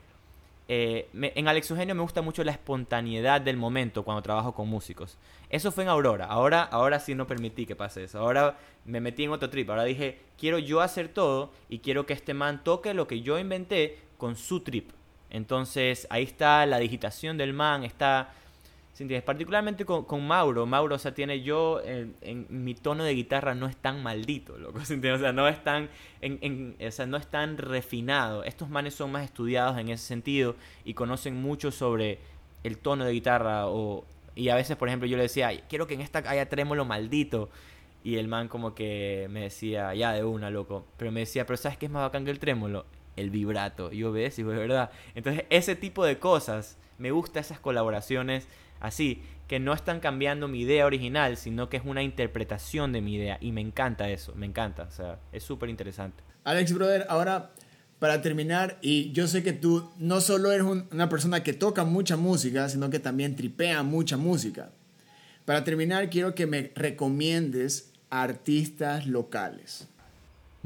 Eh, 0.70 1.08
en 1.14 1.48
Alex 1.48 1.70
Eugenio 1.70 1.94
me 1.94 2.02
gusta 2.02 2.20
mucho 2.20 2.44
la 2.44 2.52
espontaneidad 2.52 3.40
del 3.40 3.56
momento 3.56 4.04
cuando 4.04 4.20
trabajo 4.20 4.52
con 4.52 4.68
músicos. 4.68 5.16
Eso 5.48 5.72
fue 5.72 5.84
en 5.84 5.88
Aurora. 5.88 6.26
Ahora, 6.26 6.62
ahora 6.62 7.00
sí 7.00 7.14
no 7.14 7.26
permití 7.26 7.64
que 7.64 7.74
pase 7.74 8.04
eso. 8.04 8.18
Ahora 8.18 8.58
me 8.84 9.00
metí 9.00 9.24
en 9.24 9.30
otro 9.30 9.48
trip. 9.48 9.70
Ahora 9.70 9.84
dije, 9.84 10.20
quiero 10.36 10.58
yo 10.58 10.82
hacer 10.82 11.08
todo 11.08 11.52
y 11.70 11.78
quiero 11.78 12.04
que 12.04 12.12
este 12.12 12.34
man 12.34 12.62
toque 12.64 12.92
lo 12.92 13.08
que 13.08 13.22
yo 13.22 13.38
inventé 13.38 13.98
con 14.18 14.36
su 14.36 14.60
trip. 14.60 14.90
Entonces 15.30 16.06
ahí 16.10 16.24
está 16.24 16.64
la 16.66 16.78
digitación 16.78 17.36
del 17.36 17.52
man, 17.52 17.84
está... 17.84 18.32
Particularmente 19.24 19.84
con, 19.84 20.26
Mauro. 20.26 20.66
Mauro, 20.66 20.96
o 20.96 20.98
sea, 20.98 21.14
tiene 21.14 21.42
yo, 21.42 21.80
en, 21.84 22.46
mi 22.48 22.74
tono 22.74 23.04
de 23.04 23.14
guitarra 23.14 23.54
no 23.54 23.68
es 23.68 23.76
tan 23.76 24.02
maldito, 24.02 24.58
loco. 24.58 24.80
O 24.82 24.84
sea, 24.84 25.32
no 25.32 25.46
es 25.46 25.62
tan, 25.62 25.88
en, 26.20 26.74
o 26.84 26.90
sea, 26.90 27.06
no 27.06 27.16
es 27.16 27.28
tan 27.28 27.58
refinado. 27.58 28.42
Estos 28.42 28.68
manes 28.68 28.94
son 28.94 29.12
más 29.12 29.24
estudiados 29.24 29.78
en 29.78 29.88
ese 29.88 30.04
sentido 30.04 30.56
y 30.84 30.94
conocen 30.94 31.40
mucho 31.40 31.70
sobre 31.70 32.18
el 32.64 32.78
tono 32.78 33.04
de 33.04 33.12
guitarra. 33.12 33.68
O, 33.68 34.04
y 34.34 34.48
a 34.48 34.56
veces, 34.56 34.76
por 34.76 34.88
ejemplo, 34.88 35.06
yo 35.06 35.16
le 35.16 35.24
decía, 35.24 35.50
quiero 35.68 35.86
que 35.86 35.94
en 35.94 36.00
esta 36.00 36.18
haya 36.28 36.48
trémolo 36.48 36.84
maldito. 36.84 37.50
Y 38.02 38.16
el 38.16 38.26
man 38.28 38.48
como 38.48 38.74
que 38.74 39.26
me 39.30 39.42
decía, 39.42 39.94
ya 39.94 40.12
de 40.12 40.24
una, 40.24 40.50
loco. 40.50 40.86
Pero 40.96 41.12
me 41.12 41.20
decía, 41.20 41.46
pero 41.46 41.56
¿sabes 41.56 41.78
qué 41.78 41.86
es 41.86 41.92
más 41.92 42.02
bacán 42.02 42.24
que 42.24 42.30
el 42.30 42.38
trémolo? 42.38 42.84
El 43.18 43.30
vibrato. 43.30 43.92
Y 43.92 43.98
yo 43.98 44.12
ves, 44.12 44.38
y 44.38 44.42
de 44.42 44.54
verdad. 44.54 44.90
Entonces, 45.14 45.44
ese 45.50 45.76
tipo 45.76 46.04
de 46.04 46.18
cosas, 46.18 46.78
me 46.98 47.10
gusta 47.10 47.40
esas 47.40 47.60
colaboraciones 47.60 48.46
así, 48.80 49.22
que 49.46 49.58
no 49.58 49.72
están 49.72 50.00
cambiando 50.00 50.46
mi 50.46 50.60
idea 50.60 50.86
original, 50.86 51.36
sino 51.36 51.68
que 51.68 51.78
es 51.78 51.82
una 51.84 52.02
interpretación 52.02 52.92
de 52.92 53.00
mi 53.00 53.14
idea. 53.14 53.38
Y 53.40 53.52
me 53.52 53.60
encanta 53.60 54.10
eso, 54.10 54.34
me 54.34 54.46
encanta. 54.46 54.84
O 54.84 54.90
sea, 54.90 55.18
es 55.32 55.42
súper 55.42 55.68
interesante. 55.70 56.22
Alex, 56.44 56.72
brother, 56.72 57.06
ahora 57.08 57.52
para 57.98 58.22
terminar, 58.22 58.78
y 58.80 59.10
yo 59.12 59.26
sé 59.26 59.42
que 59.42 59.52
tú 59.52 59.90
no 59.98 60.20
solo 60.20 60.52
eres 60.52 60.66
una 60.66 61.08
persona 61.08 61.42
que 61.42 61.52
toca 61.52 61.84
mucha 61.84 62.16
música, 62.16 62.68
sino 62.68 62.90
que 62.90 63.00
también 63.00 63.34
tripea 63.34 63.82
mucha 63.82 64.16
música. 64.16 64.70
Para 65.44 65.64
terminar, 65.64 66.08
quiero 66.08 66.34
que 66.34 66.46
me 66.46 66.70
recomiendes 66.76 67.92
artistas 68.10 69.06
locales. 69.06 69.88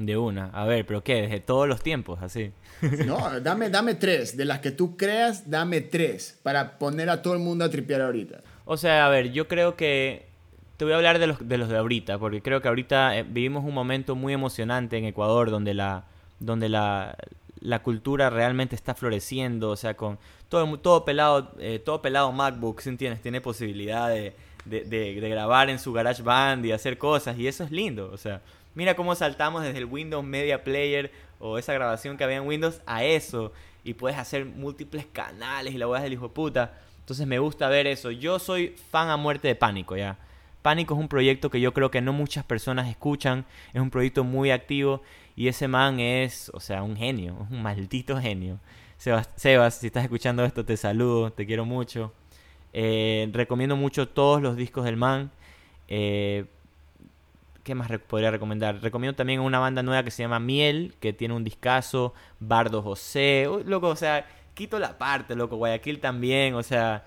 De 0.04 0.16
una. 0.16 0.46
A 0.46 0.64
ver, 0.64 0.84
pero 0.84 1.04
¿qué? 1.04 1.22
Desde 1.22 1.38
todos 1.38 1.68
los 1.68 1.80
tiempos, 1.82 2.20
así. 2.22 2.52
No, 3.06 3.40
dame, 3.40 3.70
dame 3.70 3.94
tres. 3.94 4.36
De 4.36 4.44
las 4.44 4.58
que 4.58 4.72
tú 4.72 4.96
creas, 4.96 5.48
dame 5.48 5.80
tres. 5.80 6.40
Para 6.42 6.78
poner 6.78 7.08
a 7.08 7.22
todo 7.22 7.34
el 7.34 7.38
mundo 7.38 7.64
a 7.64 7.70
tripear 7.70 8.00
ahorita. 8.00 8.40
O 8.64 8.76
sea, 8.76 9.06
a 9.06 9.08
ver, 9.08 9.32
yo 9.32 9.46
creo 9.46 9.76
que. 9.76 10.26
Te 10.76 10.84
voy 10.84 10.94
a 10.94 10.96
hablar 10.96 11.20
de 11.20 11.28
los 11.28 11.48
de, 11.48 11.58
los 11.58 11.68
de 11.68 11.76
ahorita, 11.76 12.18
porque 12.18 12.42
creo 12.42 12.60
que 12.60 12.66
ahorita 12.66 13.16
eh, 13.16 13.22
vivimos 13.22 13.64
un 13.64 13.74
momento 13.74 14.16
muy 14.16 14.32
emocionante 14.32 14.98
en 14.98 15.04
Ecuador, 15.04 15.50
donde 15.50 15.74
la. 15.74 16.04
donde 16.40 16.68
la, 16.68 17.16
la 17.60 17.82
cultura 17.84 18.28
realmente 18.28 18.74
está 18.74 18.96
floreciendo. 18.96 19.70
O 19.70 19.76
sea, 19.76 19.94
con 19.94 20.18
todo, 20.48 20.78
todo 20.78 21.04
pelado, 21.04 21.52
eh, 21.60 21.78
todo 21.78 22.02
pelado 22.02 22.32
MacBook, 22.32 22.80
¿sí 22.80 22.88
entiendes? 22.88 23.22
Tiene 23.22 23.40
posibilidad 23.40 24.08
de, 24.08 24.34
de, 24.64 24.82
de 24.84 25.28
grabar 25.28 25.70
en 25.70 25.78
su 25.78 25.92
garage 25.92 26.22
band 26.22 26.66
y 26.66 26.72
hacer 26.72 26.98
cosas. 26.98 27.38
Y 27.38 27.46
eso 27.46 27.62
es 27.62 27.70
lindo. 27.70 28.10
O 28.12 28.16
sea 28.16 28.40
Mira 28.74 28.94
cómo 28.94 29.14
saltamos 29.14 29.62
desde 29.62 29.78
el 29.78 29.84
Windows 29.84 30.24
Media 30.24 30.64
Player 30.64 31.12
o 31.38 31.58
esa 31.58 31.72
grabación 31.72 32.16
que 32.16 32.24
había 32.24 32.36
en 32.36 32.46
Windows 32.46 32.80
a 32.86 33.04
eso. 33.04 33.52
Y 33.84 33.94
puedes 33.94 34.18
hacer 34.18 34.44
múltiples 34.44 35.06
canales 35.06 35.74
y 35.74 35.78
la 35.78 35.86
voz 35.86 36.00
del 36.00 36.12
hijo 36.12 36.28
de 36.28 36.34
puta. 36.34 36.78
Entonces 37.00 37.26
me 37.26 37.38
gusta 37.38 37.68
ver 37.68 37.86
eso. 37.86 38.10
Yo 38.10 38.38
soy 38.38 38.76
fan 38.90 39.10
a 39.10 39.16
muerte 39.16 39.48
de 39.48 39.54
Pánico, 39.54 39.96
ya. 39.96 40.16
Pánico 40.62 40.94
es 40.94 41.00
un 41.00 41.08
proyecto 41.08 41.50
que 41.50 41.60
yo 41.60 41.74
creo 41.74 41.90
que 41.90 42.00
no 42.00 42.12
muchas 42.12 42.44
personas 42.44 42.88
escuchan. 42.88 43.44
Es 43.74 43.80
un 43.80 43.90
proyecto 43.90 44.22
muy 44.22 44.52
activo. 44.52 45.02
Y 45.34 45.48
ese 45.48 45.66
man 45.66 45.98
es, 45.98 46.50
o 46.54 46.60
sea, 46.60 46.82
un 46.82 46.96
genio. 46.96 47.46
Un 47.50 47.62
maldito 47.62 48.20
genio. 48.20 48.60
Sebas, 48.98 49.28
Sebas 49.34 49.74
si 49.74 49.88
estás 49.88 50.04
escuchando 50.04 50.44
esto, 50.44 50.64
te 50.64 50.76
saludo. 50.76 51.32
Te 51.32 51.44
quiero 51.44 51.64
mucho. 51.64 52.12
Eh, 52.72 53.28
recomiendo 53.32 53.76
mucho 53.76 54.08
todos 54.08 54.40
los 54.40 54.56
discos 54.56 54.84
del 54.84 54.96
man. 54.96 55.32
Eh, 55.88 56.46
¿Qué 57.62 57.76
más 57.76 57.88
podría 58.08 58.32
recomendar? 58.32 58.80
Recomiendo 58.82 59.14
también 59.14 59.38
una 59.40 59.60
banda 59.60 59.84
nueva 59.84 60.02
que 60.02 60.10
se 60.10 60.24
llama 60.24 60.40
Miel, 60.40 60.94
que 60.98 61.12
tiene 61.12 61.34
un 61.34 61.44
discazo, 61.44 62.12
Bardo 62.40 62.82
José, 62.82 63.48
loco, 63.64 63.88
o 63.88 63.96
sea, 63.96 64.26
quito 64.54 64.80
la 64.80 64.98
parte, 64.98 65.36
loco, 65.36 65.56
Guayaquil 65.56 66.00
también, 66.00 66.54
o 66.54 66.64
sea, 66.64 67.04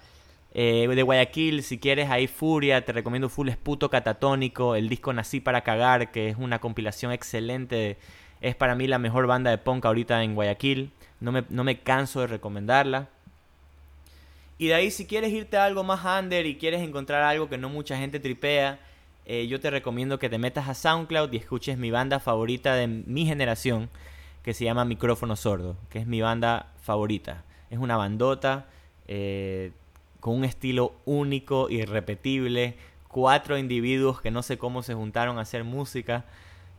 eh, 0.53 0.87
de 0.87 1.03
Guayaquil, 1.03 1.61
si 1.61 1.77
quieres 1.77 2.09
ahí 2.09 2.27
Furia, 2.27 2.85
te 2.85 2.93
recomiendo 2.93 3.27
Full 3.27 3.49
Esputo 3.49 3.89
Catatónico, 3.89 4.75
el 4.75 4.87
disco 4.87 5.11
Nací 5.11 5.41
para 5.41 5.61
Cagar, 5.61 6.11
que 6.11 6.29
es 6.29 6.37
una 6.37 6.59
compilación 6.59 7.11
excelente, 7.11 7.97
es 8.39 8.55
para 8.55 8.75
mí 8.75 8.87
la 8.87 8.97
mejor 8.97 9.27
banda 9.27 9.51
de 9.51 9.57
punk 9.57 9.85
ahorita 9.85 10.23
en 10.23 10.35
Guayaquil, 10.35 10.91
no 11.19 11.33
me, 11.33 11.43
no 11.49 11.65
me 11.65 11.79
canso 11.79 12.21
de 12.21 12.27
recomendarla. 12.27 13.09
Y 14.57 14.67
de 14.67 14.75
ahí 14.75 14.89
si 14.89 15.05
quieres 15.05 15.33
irte 15.33 15.57
a 15.57 15.65
algo 15.65 15.83
más 15.83 16.05
under 16.05 16.45
y 16.45 16.55
quieres 16.55 16.81
encontrar 16.81 17.23
algo 17.23 17.49
que 17.49 17.57
no 17.57 17.67
mucha 17.67 17.97
gente 17.97 18.21
tripea, 18.21 18.79
eh, 19.25 19.47
yo 19.47 19.59
te 19.59 19.71
recomiendo 19.71 20.19
que 20.19 20.29
te 20.29 20.37
metas 20.37 20.69
a 20.69 20.73
SoundCloud 20.73 21.33
y 21.33 21.37
escuches 21.37 21.77
mi 21.77 21.89
banda 21.89 22.19
favorita 22.19 22.75
de 22.75 22.87
mi 22.87 23.25
generación, 23.25 23.89
que 24.43 24.53
se 24.53 24.65
llama 24.65 24.85
Micrófono 24.85 25.35
Sordo, 25.35 25.75
que 25.89 25.99
es 25.99 26.05
mi 26.05 26.21
banda 26.21 26.71
favorita. 26.81 27.43
Es 27.71 27.79
una 27.79 27.97
bandota 27.97 28.67
eh, 29.07 29.71
con 30.19 30.35
un 30.35 30.45
estilo 30.45 30.93
único, 31.05 31.69
irrepetible, 31.69 32.77
cuatro 33.07 33.57
individuos 33.57 34.21
que 34.21 34.29
no 34.29 34.43
sé 34.43 34.59
cómo 34.59 34.83
se 34.83 34.93
juntaron 34.93 35.39
a 35.39 35.41
hacer 35.41 35.63
música. 35.63 36.25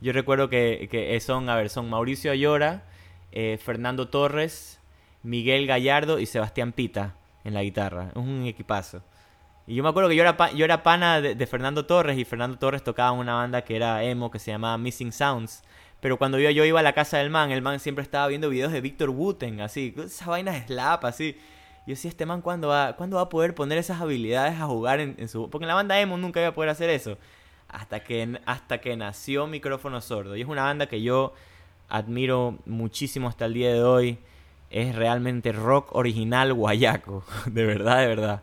Yo 0.00 0.12
recuerdo 0.12 0.48
que, 0.48 1.18
son, 1.20 1.48
a 1.48 1.56
ver, 1.56 1.68
son 1.70 1.90
Mauricio 1.90 2.30
Ayora, 2.30 2.84
eh, 3.32 3.58
Fernando 3.60 4.08
Torres, 4.08 4.78
Miguel 5.24 5.66
Gallardo 5.66 6.20
y 6.20 6.26
Sebastián 6.26 6.72
Pita 6.72 7.16
en 7.42 7.54
la 7.54 7.62
guitarra. 7.62 8.10
Es 8.10 8.16
un 8.16 8.44
equipazo. 8.46 9.02
Y 9.66 9.74
yo 9.74 9.82
me 9.82 9.88
acuerdo 9.88 10.08
que 10.08 10.16
yo 10.16 10.22
era, 10.22 10.50
yo 10.52 10.64
era 10.64 10.82
pana 10.82 11.20
de, 11.20 11.46
Fernando 11.46 11.86
Torres 11.86 12.16
y 12.18 12.24
Fernando 12.24 12.56
Torres 12.56 12.84
tocaba 12.84 13.12
en 13.12 13.20
una 13.20 13.34
banda 13.34 13.62
que 13.62 13.74
era 13.74 14.04
emo 14.04 14.30
que 14.30 14.38
se 14.38 14.52
llamaba 14.52 14.78
Missing 14.78 15.12
Sounds. 15.12 15.62
Pero 16.00 16.18
cuando 16.18 16.38
yo, 16.38 16.64
iba 16.64 16.78
a 16.78 16.82
la 16.82 16.92
casa 16.92 17.18
del 17.18 17.30
man, 17.30 17.50
el 17.50 17.62
man 17.62 17.80
siempre 17.80 18.02
estaba 18.02 18.28
viendo 18.28 18.48
videos 18.48 18.70
de 18.70 18.80
Víctor 18.80 19.10
Wooten, 19.10 19.60
así, 19.60 19.94
esa 19.98 20.26
vaina 20.26 20.52
de 20.52 20.62
slap, 20.66 21.04
así. 21.04 21.36
Yo 21.86 21.92
decía, 21.92 22.08
este 22.08 22.26
man, 22.26 22.42
¿cuándo 22.42 22.68
va, 22.68 22.94
¿cuándo 22.96 23.16
va 23.16 23.22
a 23.22 23.28
poder 23.28 23.54
poner 23.54 23.78
esas 23.78 24.00
habilidades 24.00 24.60
a 24.60 24.66
jugar 24.66 25.00
en, 25.00 25.28
su... 25.28 25.50
Porque 25.50 25.64
en 25.64 25.68
la 25.68 25.74
banda 25.74 25.98
emo 26.00 26.16
nunca 26.16 26.40
iba 26.40 26.50
a 26.50 26.54
poder 26.54 26.70
hacer 26.70 26.90
eso. 26.90 27.16
Hasta 27.68 28.00
que, 28.00 28.40
hasta 28.44 28.78
que 28.80 28.96
nació 28.96 29.46
Micrófono 29.46 30.00
Sordo. 30.00 30.36
Y 30.36 30.42
es 30.42 30.48
una 30.48 30.62
banda 30.64 30.86
que 30.86 31.02
yo 31.02 31.32
admiro 31.88 32.58
muchísimo 32.66 33.28
hasta 33.28 33.46
el 33.46 33.54
día 33.54 33.72
de 33.72 33.82
hoy. 33.82 34.18
Es 34.70 34.94
realmente 34.94 35.52
rock 35.52 35.94
original 35.94 36.52
guayaco. 36.52 37.24
De 37.46 37.64
verdad, 37.64 38.00
de 38.00 38.06
verdad. 38.06 38.42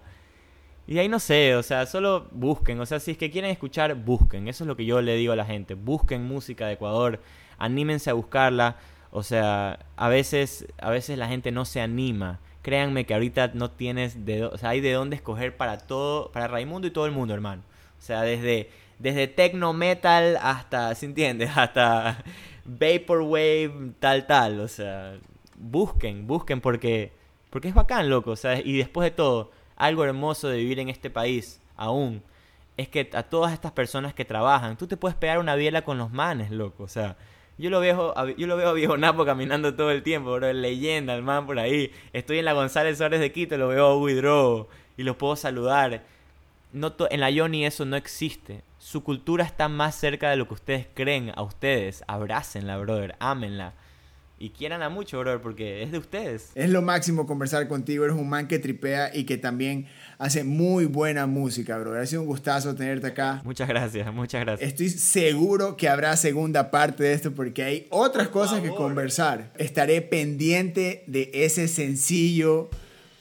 Y 0.86 1.00
ahí 1.00 1.08
no 1.08 1.20
sé, 1.20 1.56
o 1.56 1.64
sea, 1.64 1.86
solo 1.86 2.28
busquen, 2.32 2.80
o 2.82 2.86
sea, 2.86 3.00
si 3.00 3.12
es 3.12 3.18
que 3.18 3.32
quieren 3.32 3.52
escuchar, 3.52 3.96
busquen, 3.96 4.50
eso 4.50 4.66
es 4.66 4.68
lo 4.68 4.76
que 4.76 4.86
yo 4.86 5.02
le 5.02 5.16
digo 5.16 5.32
a 5.32 5.38
la 5.38 5.46
gente, 5.46 5.76
busquen 5.76 6.26
música 6.26 6.68
de 6.68 6.74
Ecuador, 6.74 7.22
anímense 7.58 8.10
a 8.10 8.14
buscarla, 8.14 8.76
o 9.10 9.24
sea, 9.24 9.80
a 9.96 10.10
veces, 10.10 10.68
a 10.80 10.90
veces 10.90 11.18
la 11.18 11.30
gente 11.30 11.54
no 11.54 11.64
se 11.64 11.80
anima, 11.80 12.42
créanme 12.64 13.06
que 13.06 13.14
ahorita 13.14 13.52
no 13.54 13.72
tienes 13.72 14.26
de, 14.26 14.44
o 14.44 14.58
sea, 14.58 14.70
hay 14.70 14.82
de 14.82 14.92
dónde 14.92 15.16
escoger 15.16 15.56
para 15.56 15.78
todo, 15.78 16.32
para 16.34 16.48
Raimundo 16.48 16.88
y 16.88 16.92
todo 16.92 17.06
el 17.06 17.14
mundo, 17.14 17.34
hermano, 17.34 17.64
o 17.98 18.02
sea, 18.02 18.24
desde, 18.24 18.70
desde 19.00 19.28
techno 19.28 19.72
metal 19.72 20.38
hasta, 20.42 20.94
¿se 20.96 21.06
entiende? 21.06 21.46
Hasta 21.56 22.24
vaporwave, 22.66 23.94
tal, 24.00 24.28
tal, 24.28 24.60
o 24.60 24.68
sea, 24.68 25.18
busquen, 25.58 26.28
busquen 26.28 26.60
porque, 26.60 27.14
porque 27.50 27.70
es 27.70 27.74
bacán, 27.74 28.10
loco, 28.10 28.32
o 28.32 28.36
sea, 28.36 28.60
y 28.60 28.78
después 28.78 29.06
de 29.06 29.12
todo, 29.12 29.52
algo 29.76 30.04
hermoso 30.04 30.48
de 30.48 30.58
vivir 30.58 30.80
en 30.80 30.90
este 30.90 31.10
país 31.10 31.60
aún 31.76 32.22
es 32.78 32.90
que 32.90 33.10
a 33.14 33.24
todas 33.24 33.54
estas 33.54 33.72
personas 33.72 34.14
que 34.14 34.26
trabajan, 34.26 34.78
tú 34.78 34.88
te 34.88 34.98
puedes 34.98 35.16
pegar 35.16 35.40
una 35.40 35.56
biela 35.56 35.84
con 35.84 35.98
los 35.98 36.12
manes, 36.12 36.52
loco. 36.52 36.84
O 36.84 36.88
sea, 36.88 37.16
yo 37.58 37.70
lo 37.70 37.80
veo, 37.80 38.14
yo 38.36 38.48
lo 38.48 38.58
veo 38.58 38.70
a 38.70 38.74
Viejo 38.74 38.98
Napo 38.98 39.26
caminando 39.26 39.76
todo 39.76 39.92
el 39.92 40.02
tiempo, 40.02 40.34
bro. 40.34 40.52
Leyenda, 40.54 41.14
el 41.14 41.22
man 41.22 41.46
por 41.46 41.60
ahí. 41.60 41.92
Estoy 42.14 42.40
en 42.40 42.46
la 42.46 42.54
González 42.54 42.98
Suárez 42.98 43.20
de 43.20 43.32
Quito, 43.32 43.58
lo 43.58 43.68
veo 43.68 43.86
a 43.88 43.98
Widrow 43.98 44.68
y 44.98 45.04
los 45.04 45.16
puedo 45.18 45.36
saludar. 45.36 46.04
No 46.72 46.96
en 47.12 47.20
la 47.20 47.30
Yoni 47.30 47.66
eso 47.66 47.86
no 47.86 47.96
existe. 47.96 48.64
Su 48.80 49.04
cultura 49.04 49.46
está 49.46 49.70
más 49.70 49.94
cerca 49.96 50.32
de 50.32 50.38
lo 50.38 50.48
que 50.48 50.56
ustedes 50.56 50.88
creen 50.96 51.32
a 51.36 51.44
ustedes. 51.44 52.04
Abrácenla, 52.08 52.78
brother. 52.78 53.16
Ámenla 53.20 53.74
y 54.44 54.50
quieran 54.50 54.84
a 54.84 54.90
mucho, 54.90 55.20
brother, 55.20 55.40
porque 55.40 55.84
es 55.84 55.94
de 55.94 56.00
ustedes. 56.00 56.52
Es 56.54 56.70
lo 56.70 56.82
máximo 56.82 57.26
conversar 57.26 57.66
contigo. 57.70 58.04
Eres 58.04 58.18
un 58.18 58.28
man 58.28 58.50
que 58.50 58.60
tripea 58.60 59.10
y 59.16 59.24
que 59.24 59.38
también 59.38 59.88
hace 60.18 60.44
muy 60.44 60.84
buena 60.84 61.28
música, 61.28 61.78
brother. 61.78 62.02
Ha 62.02 62.06
sido 62.06 62.24
un 62.24 62.28
gustazo 62.28 62.76
tenerte 62.76 63.08
acá. 63.08 63.40
Muchas 63.46 63.70
gracias, 63.70 64.14
muchas 64.14 64.42
gracias. 64.42 64.70
Estoy 64.70 64.90
seguro 64.90 65.78
que 65.78 65.88
habrá 65.88 66.18
segunda 66.18 66.72
parte 66.72 67.04
de 67.04 67.14
esto 67.14 67.32
porque 67.32 67.64
hay 67.64 67.88
otras 67.90 68.28
cosas 68.28 68.60
que 68.60 68.68
conversar. 68.72 69.54
Estaré 69.58 70.02
pendiente 70.02 71.06
de 71.08 71.32
ese 71.34 71.70
sencillo. 71.70 72.70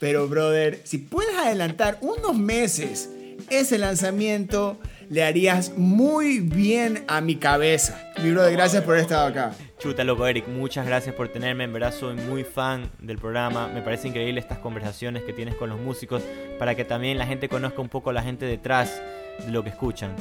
Pero, 0.00 0.26
brother, 0.26 0.80
si 0.82 0.98
puedes 0.98 1.36
adelantar 1.36 1.98
unos 2.00 2.36
meses 2.36 3.10
ese 3.48 3.78
lanzamiento, 3.78 4.76
le 5.08 5.22
harías 5.22 5.76
muy 5.76 6.40
bien 6.40 7.04
a 7.06 7.20
mi 7.20 7.36
cabeza. 7.36 8.10
Mi 8.20 8.32
brother, 8.32 8.54
gracias 8.54 8.82
por 8.82 8.94
haber 8.94 9.04
estado 9.04 9.28
acá. 9.28 9.54
Chuta, 9.82 10.04
loco, 10.04 10.28
Eric, 10.28 10.46
muchas 10.46 10.86
gracias 10.86 11.12
por 11.12 11.26
tenerme. 11.26 11.64
En 11.64 11.72
verdad, 11.72 11.92
soy 11.92 12.14
muy 12.14 12.44
fan 12.44 12.92
del 13.00 13.18
programa. 13.18 13.66
Me 13.66 13.82
parece 13.82 14.06
increíble 14.06 14.38
estas 14.38 14.58
conversaciones 14.58 15.24
que 15.24 15.32
tienes 15.32 15.56
con 15.56 15.70
los 15.70 15.80
músicos 15.80 16.22
para 16.56 16.76
que 16.76 16.84
también 16.84 17.18
la 17.18 17.26
gente 17.26 17.48
conozca 17.48 17.82
un 17.82 17.88
poco 17.88 18.12
la 18.12 18.22
gente 18.22 18.46
detrás 18.46 19.02
de 19.44 19.50
lo 19.50 19.64
que 19.64 19.70
escuchan. 19.70 20.14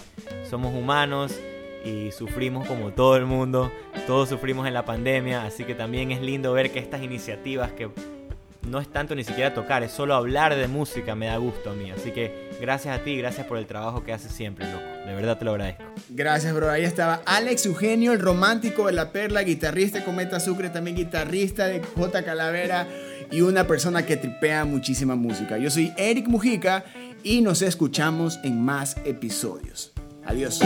Somos 0.49 0.73
humanos 0.73 1.39
y 1.85 2.11
sufrimos 2.11 2.67
como 2.67 2.89
todo 2.89 3.15
el 3.17 3.27
mundo. 3.27 3.71
Todos 4.07 4.29
sufrimos 4.29 4.65
en 4.65 4.73
la 4.73 4.83
pandemia, 4.83 5.43
así 5.43 5.63
que 5.63 5.75
también 5.75 6.11
es 6.11 6.21
lindo 6.21 6.53
ver 6.53 6.71
que 6.71 6.79
estas 6.79 7.03
iniciativas 7.03 7.71
que 7.71 7.91
no 8.67 8.79
es 8.79 8.91
tanto 8.91 9.13
ni 9.13 9.23
siquiera 9.23 9.53
tocar, 9.53 9.83
es 9.83 9.91
solo 9.91 10.15
hablar 10.15 10.55
de 10.55 10.67
música, 10.67 11.13
me 11.13 11.27
da 11.27 11.37
gusto 11.37 11.69
a 11.69 11.73
mí. 11.73 11.91
Así 11.91 12.09
que 12.09 12.49
gracias 12.59 12.99
a 12.99 13.03
ti, 13.03 13.15
gracias 13.15 13.45
por 13.45 13.59
el 13.59 13.67
trabajo 13.67 14.03
que 14.03 14.11
haces 14.11 14.31
siempre, 14.31 14.65
loco. 14.71 14.90
De 15.11 15.15
verdad 15.17 15.37
te 15.37 15.43
lo 15.43 15.51
agradezco. 15.51 15.83
Gracias, 16.07 16.53
bro. 16.53 16.71
Ahí 16.71 16.85
estaba 16.85 17.21
Alex 17.25 17.65
Eugenio, 17.65 18.13
el 18.13 18.19
romántico 18.19 18.87
de 18.87 18.93
la 18.93 19.11
perla, 19.11 19.41
guitarrista 19.41 19.99
de 19.99 20.05
Cometa 20.05 20.39
Sucre, 20.39 20.69
también 20.69 20.95
guitarrista 20.95 21.67
de 21.67 21.81
J 21.81 22.23
Calavera 22.23 22.87
y 23.29 23.41
una 23.41 23.67
persona 23.67 24.05
que 24.05 24.15
tripea 24.15 24.63
muchísima 24.63 25.15
música. 25.15 25.57
Yo 25.57 25.69
soy 25.69 25.91
Eric 25.97 26.29
Mujica 26.29 26.85
y 27.23 27.41
nos 27.41 27.61
escuchamos 27.61 28.39
en 28.43 28.61
más 28.61 28.95
episodios. 29.03 29.91
Adiós. 30.23 30.61